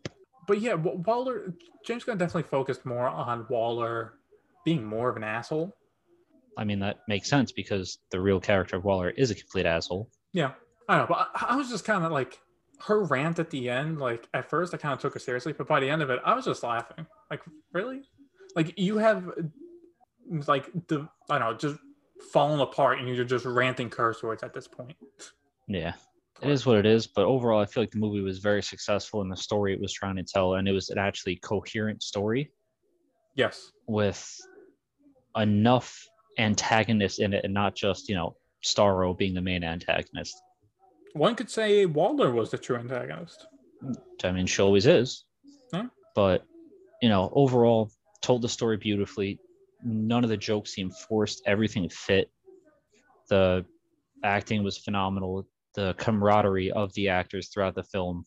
But 0.46 0.60
yeah, 0.60 0.74
Waller, 0.74 1.54
James 1.86 2.04
Gunn 2.04 2.18
definitely 2.18 2.50
focused 2.50 2.84
more 2.84 3.08
on 3.08 3.46
Waller 3.48 4.14
being 4.64 4.84
more 4.84 5.08
of 5.08 5.16
an 5.16 5.24
asshole. 5.24 5.76
I 6.58 6.64
mean, 6.64 6.80
that 6.80 6.98
makes 7.08 7.28
sense 7.28 7.52
because 7.52 7.98
the 8.10 8.20
real 8.20 8.40
character 8.40 8.76
of 8.76 8.84
Waller 8.84 9.10
is 9.10 9.30
a 9.30 9.34
complete 9.34 9.66
asshole. 9.66 10.10
Yeah, 10.32 10.52
I 10.88 10.98
know, 10.98 11.06
but 11.08 11.28
I, 11.34 11.46
I 11.50 11.56
was 11.56 11.68
just 11.68 11.84
kind 11.84 12.04
of 12.04 12.12
like 12.12 12.38
her 12.86 13.04
rant 13.04 13.38
at 13.38 13.50
the 13.50 13.68
end. 13.68 13.98
Like 13.98 14.28
at 14.34 14.48
first, 14.48 14.74
I 14.74 14.76
kind 14.76 14.92
of 14.92 15.00
took 15.00 15.14
her 15.14 15.20
seriously, 15.20 15.52
but 15.52 15.66
by 15.66 15.80
the 15.80 15.88
end 15.88 16.02
of 16.02 16.10
it, 16.10 16.20
I 16.24 16.34
was 16.34 16.44
just 16.44 16.62
laughing. 16.62 17.06
Like, 17.30 17.40
really? 17.72 18.02
Like 18.56 18.74
you 18.76 18.98
have 18.98 19.30
like 20.46 20.70
the 20.88 21.08
I 21.28 21.38
don't 21.38 21.50
know, 21.50 21.56
just 21.56 21.76
fallen 22.32 22.60
apart, 22.60 22.98
and 22.98 23.08
you're 23.08 23.24
just 23.24 23.44
ranting 23.44 23.90
curse 23.90 24.22
words 24.22 24.42
at 24.42 24.52
this 24.52 24.68
point. 24.68 24.96
Yeah. 25.68 25.94
It 26.42 26.48
is 26.50 26.64
what 26.64 26.78
it 26.78 26.86
is. 26.86 27.06
But 27.06 27.26
overall, 27.26 27.60
I 27.60 27.66
feel 27.66 27.82
like 27.82 27.90
the 27.90 27.98
movie 27.98 28.22
was 28.22 28.38
very 28.38 28.62
successful 28.62 29.20
in 29.20 29.28
the 29.28 29.36
story 29.36 29.74
it 29.74 29.80
was 29.80 29.92
trying 29.92 30.16
to 30.16 30.22
tell. 30.22 30.54
And 30.54 30.66
it 30.66 30.72
was 30.72 30.88
an 30.88 30.98
actually 30.98 31.36
coherent 31.36 32.02
story 32.02 32.50
Yes. 33.34 33.70
with 33.86 34.26
enough 35.36 36.02
antagonists 36.38 37.18
in 37.18 37.32
it 37.32 37.44
and 37.44 37.54
not 37.54 37.74
just, 37.74 38.08
you 38.08 38.14
know, 38.14 38.36
Starro 38.64 39.16
being 39.16 39.34
the 39.34 39.40
main 39.40 39.64
antagonist. 39.64 40.34
One 41.12 41.34
could 41.34 41.50
say 41.50 41.86
Waller 41.86 42.30
was 42.30 42.50
the 42.50 42.58
true 42.58 42.76
antagonist. 42.76 43.46
I 44.22 44.30
mean, 44.30 44.46
she 44.46 44.62
always 44.62 44.86
is. 44.86 45.24
Yeah. 45.72 45.86
But, 46.14 46.44
you 47.02 47.08
know, 47.08 47.30
overall, 47.34 47.90
told 48.22 48.42
the 48.42 48.48
story 48.48 48.76
beautifully. 48.76 49.40
None 49.82 50.24
of 50.24 50.30
the 50.30 50.36
jokes 50.36 50.74
seemed 50.74 50.96
forced. 50.96 51.42
Everything 51.46 51.88
fit. 51.88 52.30
The 53.28 53.64
acting 54.22 54.62
was 54.62 54.76
phenomenal. 54.76 55.46
The 55.74 55.94
camaraderie 55.94 56.72
of 56.72 56.92
the 56.94 57.08
actors 57.08 57.48
throughout 57.48 57.74
the 57.74 57.84
film 57.84 58.24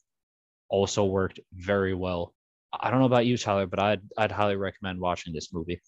also 0.70 1.06
worked 1.06 1.40
very 1.54 1.94
well. 1.94 2.34
I 2.74 2.90
don't 2.90 3.00
know 3.00 3.06
about 3.06 3.28
you, 3.28 3.38
Tyler, 3.38 3.68
but 3.68 3.80
I'd 3.80 4.02
I'd 4.18 4.32
highly 4.32 4.56
recommend 4.56 5.00
watching 5.00 5.34
this 5.34 5.54
movie. 5.54 5.80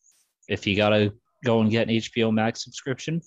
If 0.47 0.67
you 0.67 0.75
gotta 0.75 1.13
go 1.45 1.61
and 1.61 1.69
get 1.71 1.87
an 1.87 1.95
HBO 1.95 2.33
Max 2.33 2.63
subscription, 2.63 3.21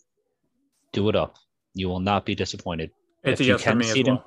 do 0.92 1.08
it 1.08 1.16
up. 1.16 1.36
You 1.74 1.88
will 1.88 2.00
not 2.00 2.26
be 2.26 2.34
disappointed. 2.34 2.90
It's 3.24 3.40
If 3.40 3.44
a 3.44 3.44
you 3.48 3.52
yes 3.52 3.62
for 3.62 3.68
can 3.70 3.78
me 3.78 3.84
see 3.84 3.90
as 4.00 4.06
it 4.06 4.08
in- 4.08 4.18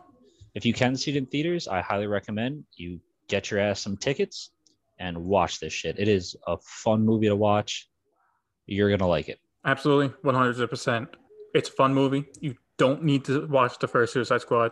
if 0.54 0.66
you 0.66 0.74
can 0.74 0.96
see 0.98 1.12
it 1.12 1.18
in 1.18 1.26
theaters, 1.28 1.68
I 1.68 1.80
highly 1.82 2.08
recommend 2.08 2.66
you 2.76 3.00
get 3.30 3.50
your 3.52 3.60
ass 3.62 3.80
some 3.80 3.96
tickets 3.96 4.52
and 5.00 5.18
watch 5.18 5.60
this 5.62 5.72
shit. 5.72 5.98
It 5.98 6.08
is 6.10 6.36
a 6.48 6.58
fun 6.58 7.06
movie 7.06 7.28
to 7.28 7.36
watch. 7.36 7.88
You're 8.66 8.90
gonna 8.90 9.08
like 9.08 9.30
it. 9.30 9.40
Absolutely, 9.66 10.14
one 10.24 10.36
hundred 10.36 10.68
percent. 10.70 11.08
It's 11.54 11.70
a 11.70 11.72
fun 11.72 11.94
movie. 11.94 12.26
You 12.42 12.56
don't 12.78 13.04
need 13.04 13.24
to 13.26 13.46
watch 13.48 13.80
the 13.80 13.88
first 13.88 14.12
Suicide 14.14 14.42
Squad 14.42 14.72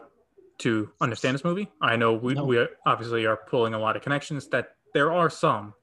to 0.60 0.90
understand 1.00 1.36
this 1.36 1.44
movie. 1.46 1.70
I 1.82 1.96
know 1.96 2.14
we, 2.14 2.34
No. 2.34 2.44
we 2.44 2.68
obviously 2.86 3.26
are 3.26 3.38
pulling 3.50 3.74
a 3.74 3.80
lot 3.80 3.96
of 3.96 4.02
connections. 4.02 4.48
That 4.50 4.70
there 4.94 5.12
are 5.14 5.30
some, 5.30 5.74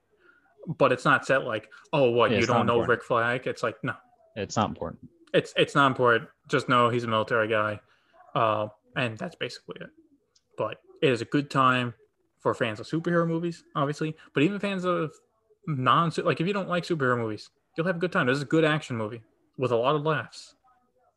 but 0.67 0.93
it's 0.93 1.05
not 1.05 1.25
set 1.27 1.45
like, 1.45 1.69
oh, 1.93 2.11
what 2.11 2.31
Yeah, 2.31 2.39
you 2.41 2.47
don't 2.47 2.67
know 2.67 2.75
important. 2.81 2.89
Rick 2.89 3.05
Flag. 3.05 3.47
It's 3.47 3.63
like 3.63 3.77
no, 3.83 3.95
It's 4.35 4.57
not 4.57 4.69
important. 4.69 5.09
it's 5.33 5.53
it's 5.57 5.75
not 5.75 5.87
important. 5.89 6.29
Just 6.49 6.69
know 6.69 6.89
he's 6.89 7.05
a 7.05 7.09
military 7.09 7.49
guy, 7.49 7.81
uh, 8.35 8.69
and 8.97 9.17
that's 9.19 9.37
basically 9.37 9.77
it. 9.81 9.91
But 10.59 10.79
it 11.03 11.11
is 11.11 11.21
a 11.21 11.25
good 11.27 11.51
time 11.51 11.95
for 12.41 12.55
fans 12.55 12.81
of 12.81 12.87
superhero 12.87 13.27
movies, 13.27 13.65
obviously, 13.75 14.17
but 14.35 14.43
even 14.43 14.59
fans 14.59 14.85
of 14.85 15.13
non 15.67 16.13
like 16.25 16.41
if 16.41 16.47
you 16.47 16.53
don't 16.53 16.69
like 16.69 16.85
superhero 16.85 17.19
movies, 17.19 17.51
you'll 17.77 17.87
have 17.87 17.97
a 17.97 17.99
good 17.99 18.13
time. 18.13 18.27
This 18.27 18.37
is 18.37 18.43
a 18.43 18.47
good 18.47 18.65
action 18.65 18.97
movie 18.97 19.23
with 19.59 19.73
a 19.73 19.77
lot 19.77 19.95
of 19.97 20.03
laughs. 20.03 20.55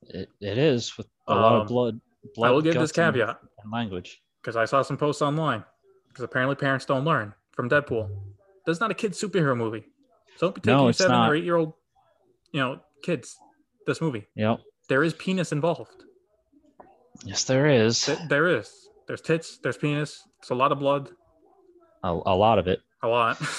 It, 0.08 0.30
it 0.42 0.58
is 0.58 0.98
with 0.98 1.08
a 1.28 1.36
lot 1.36 1.54
Um, 1.56 1.62
of 1.62 1.68
blood. 1.68 2.00
blood, 2.36 2.48
I 2.48 2.52
will 2.52 2.62
give 2.62 2.74
this 2.76 2.92
caveat 2.92 3.40
and 3.64 3.72
language. 3.72 4.22
because 4.42 4.56
I 4.56 4.66
saw 4.66 4.82
some 4.82 4.98
posts 4.98 5.22
online 5.22 5.64
because 6.08 6.24
apparently 6.24 6.56
parents 6.56 6.86
don't 6.86 7.04
learn 7.06 7.34
from 7.52 7.70
Deadpool. 7.70 8.10
This 8.70 8.78
is 8.78 8.82
not 8.82 8.92
a 8.92 8.94
kid 8.94 9.14
superhero 9.14 9.58
movie. 9.58 9.84
So 10.38 10.48
don't 10.48 10.56
be 10.56 10.62
taking 10.62 10.78
No, 10.78 10.84
your 10.84 10.94
seven 10.94 11.12
not. 11.12 11.32
or 11.32 11.36
eight 11.36 11.44
year 11.44 11.56
old, 11.56 11.74
you 12.52 12.60
know, 12.60 12.80
kids. 13.02 13.36
This 13.88 14.00
movie. 14.00 14.28
Yep. 14.36 14.60
There 14.90 15.04
is 15.04 15.16
penis 15.16 15.52
involved. 15.52 16.04
Yes, 17.26 17.46
there 17.46 17.66
is 17.68 18.06
Th- 18.06 18.20
There 18.30 18.48
is. 18.48 18.72
There's 19.08 19.22
tits. 19.22 19.58
There's 19.64 19.78
penis. 19.78 20.22
It's 20.38 20.52
a 20.52 20.56
lot 20.56 20.72
of 20.72 20.78
blood. 20.78 21.10
a, 22.04 22.10
a 22.12 22.36
lot 22.36 22.60
of 22.60 22.68
it. 22.68 22.82
A 23.02 23.08
lot. 23.08 23.42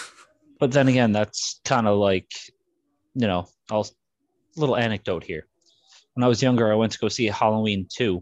But 0.60 0.72
then 0.72 0.88
again, 0.88 1.10
that's 1.12 1.58
kind 1.64 1.88
of 1.88 1.96
like, 1.96 2.30
you 3.14 3.26
know, 3.26 3.48
I'll 3.70 3.86
little 4.56 4.76
anecdote 4.76 5.24
here. 5.24 5.46
When 6.12 6.22
I 6.22 6.28
was 6.28 6.42
younger, 6.42 6.70
I 6.70 6.74
went 6.76 6.92
to 6.92 6.98
go 6.98 7.08
see 7.08 7.24
Halloween 7.26 7.86
2 7.90 8.20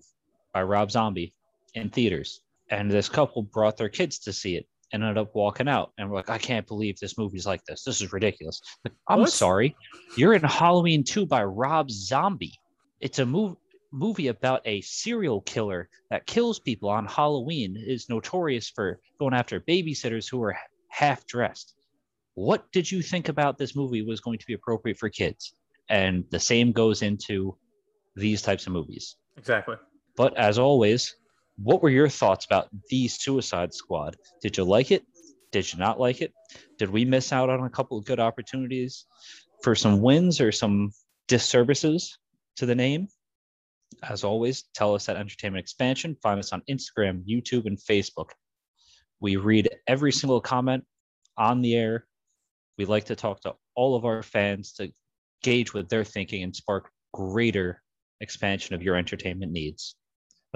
by 0.55 0.63
Rob 0.63 0.91
Zombie 0.93 1.35
in 1.75 1.91
theaters. 1.91 2.41
And 2.71 2.89
this 2.91 3.09
couple 3.09 3.43
brought 3.43 3.77
their 3.77 3.89
kids 3.89 4.21
to 4.21 4.33
see 4.33 4.55
it 4.57 4.67
ended 4.93 5.19
up 5.19 5.35
walking 5.35 5.69
out. 5.69 5.93
And 5.99 6.09
we're 6.11 6.17
like, 6.17 6.31
I 6.31 6.39
can't 6.39 6.67
believe 6.67 6.99
this 6.99 7.19
movie's 7.19 7.47
like 7.47 7.65
this. 7.65 7.85
This 7.85 8.01
is 8.01 8.13
ridiculous. 8.13 8.61
Like, 8.85 8.95
I'm 9.09 9.21
What? 9.21 9.33
sorry. 9.33 9.77
You're 10.17 10.35
in 10.35 10.43
Halloween 10.43 11.05
2 11.05 11.27
by 11.27 11.45
Rob 11.45 11.91
Zombie. 11.91 12.55
It's 13.01 13.19
a 13.19 13.25
mov- 13.25 13.57
movie 13.93 14.29
about 14.29 14.63
a 14.67 14.81
serial 14.83 15.41
killer 15.43 15.89
that 16.11 16.27
kills 16.27 16.59
people 16.59 16.89
on 16.91 17.07
Halloween, 17.07 17.77
is 17.77 18.09
notorious 18.09 18.69
for 18.69 19.01
going 19.19 19.35
after 19.35 19.61
babysitters 19.61 20.31
who 20.31 20.43
are 20.43 20.57
half 20.91 21.27
dressed 21.27 21.75
what 22.35 22.71
did 22.71 22.89
you 22.89 23.03
think 23.03 23.29
about 23.29 23.59
this 23.59 23.75
movie 23.75 24.01
was 24.03 24.21
going 24.21 24.39
to 24.39 24.47
be 24.47 24.53
appropriate 24.53 24.97
for 24.97 25.09
kids? 25.09 25.55
And 25.91 26.25
the 26.31 26.39
same 26.39 26.71
goes 26.71 27.03
into 27.03 27.57
these 28.15 28.43
types 28.43 28.69
of 28.69 28.73
movies. 28.73 29.17
exactly. 29.37 29.75
But 30.17 30.37
as 30.37 30.57
always, 30.57 31.17
what 31.63 31.83
were 31.83 31.91
your 31.91 32.09
thoughts 32.09 32.45
about 32.45 32.69
the 32.89 33.09
Suicide 33.09 33.75
Squad? 33.75 34.17
Did 34.41 34.57
you 34.57 34.65
like 34.65 34.91
it? 34.91 35.05
Did 35.51 35.73
you 35.73 35.79
not 35.79 35.99
like 35.99 36.21
it? 36.21 36.33
Did 36.79 36.91
we 36.91 37.05
miss 37.05 37.33
out 37.33 37.51
on 37.51 37.65
a 37.65 37.71
couple 37.71 37.99
of 37.99 38.05
good 38.05 38.21
opportunities 38.21 39.07
for 39.63 39.75
some 39.75 40.01
wins 40.01 40.41
or 40.41 40.53
some 40.53 40.91
disservices 41.27 42.17
to 42.57 42.67
the 42.67 42.75
name? 42.75 43.09
As 44.03 44.23
always, 44.23 44.65
tell 44.75 44.95
us 44.95 45.09
at 45.09 45.17
Entertainment 45.17 45.61
Expansion. 45.61 46.17
Find 46.23 46.39
us 46.39 46.53
on 46.53 46.63
Instagram, 46.71 47.25
YouTube, 47.27 47.67
and 47.67 47.79
Facebook. 47.79 48.31
We 49.21 49.37
read 49.37 49.69
every 49.89 50.13
single 50.13 50.41
comment 50.41 50.85
on 51.37 51.63
the 51.63 51.75
air. 51.75 52.07
We 52.77 52.85
like 52.85 53.07
to 53.07 53.17
talk 53.17 53.41
to 53.41 53.55
all 53.75 53.97
of 53.97 54.05
our 54.05 54.23
fans 54.23 54.73
to 54.75 54.93
gauge 55.43 55.75
what 55.75 55.89
they're 55.89 56.05
thinking 56.05 56.45
and 56.45 56.55
spark 56.55 56.91
greater 57.13 57.83
expansion 58.21 58.75
of 58.75 58.83
your 58.83 58.95
entertainment 58.95 59.51
needs. 59.51 59.97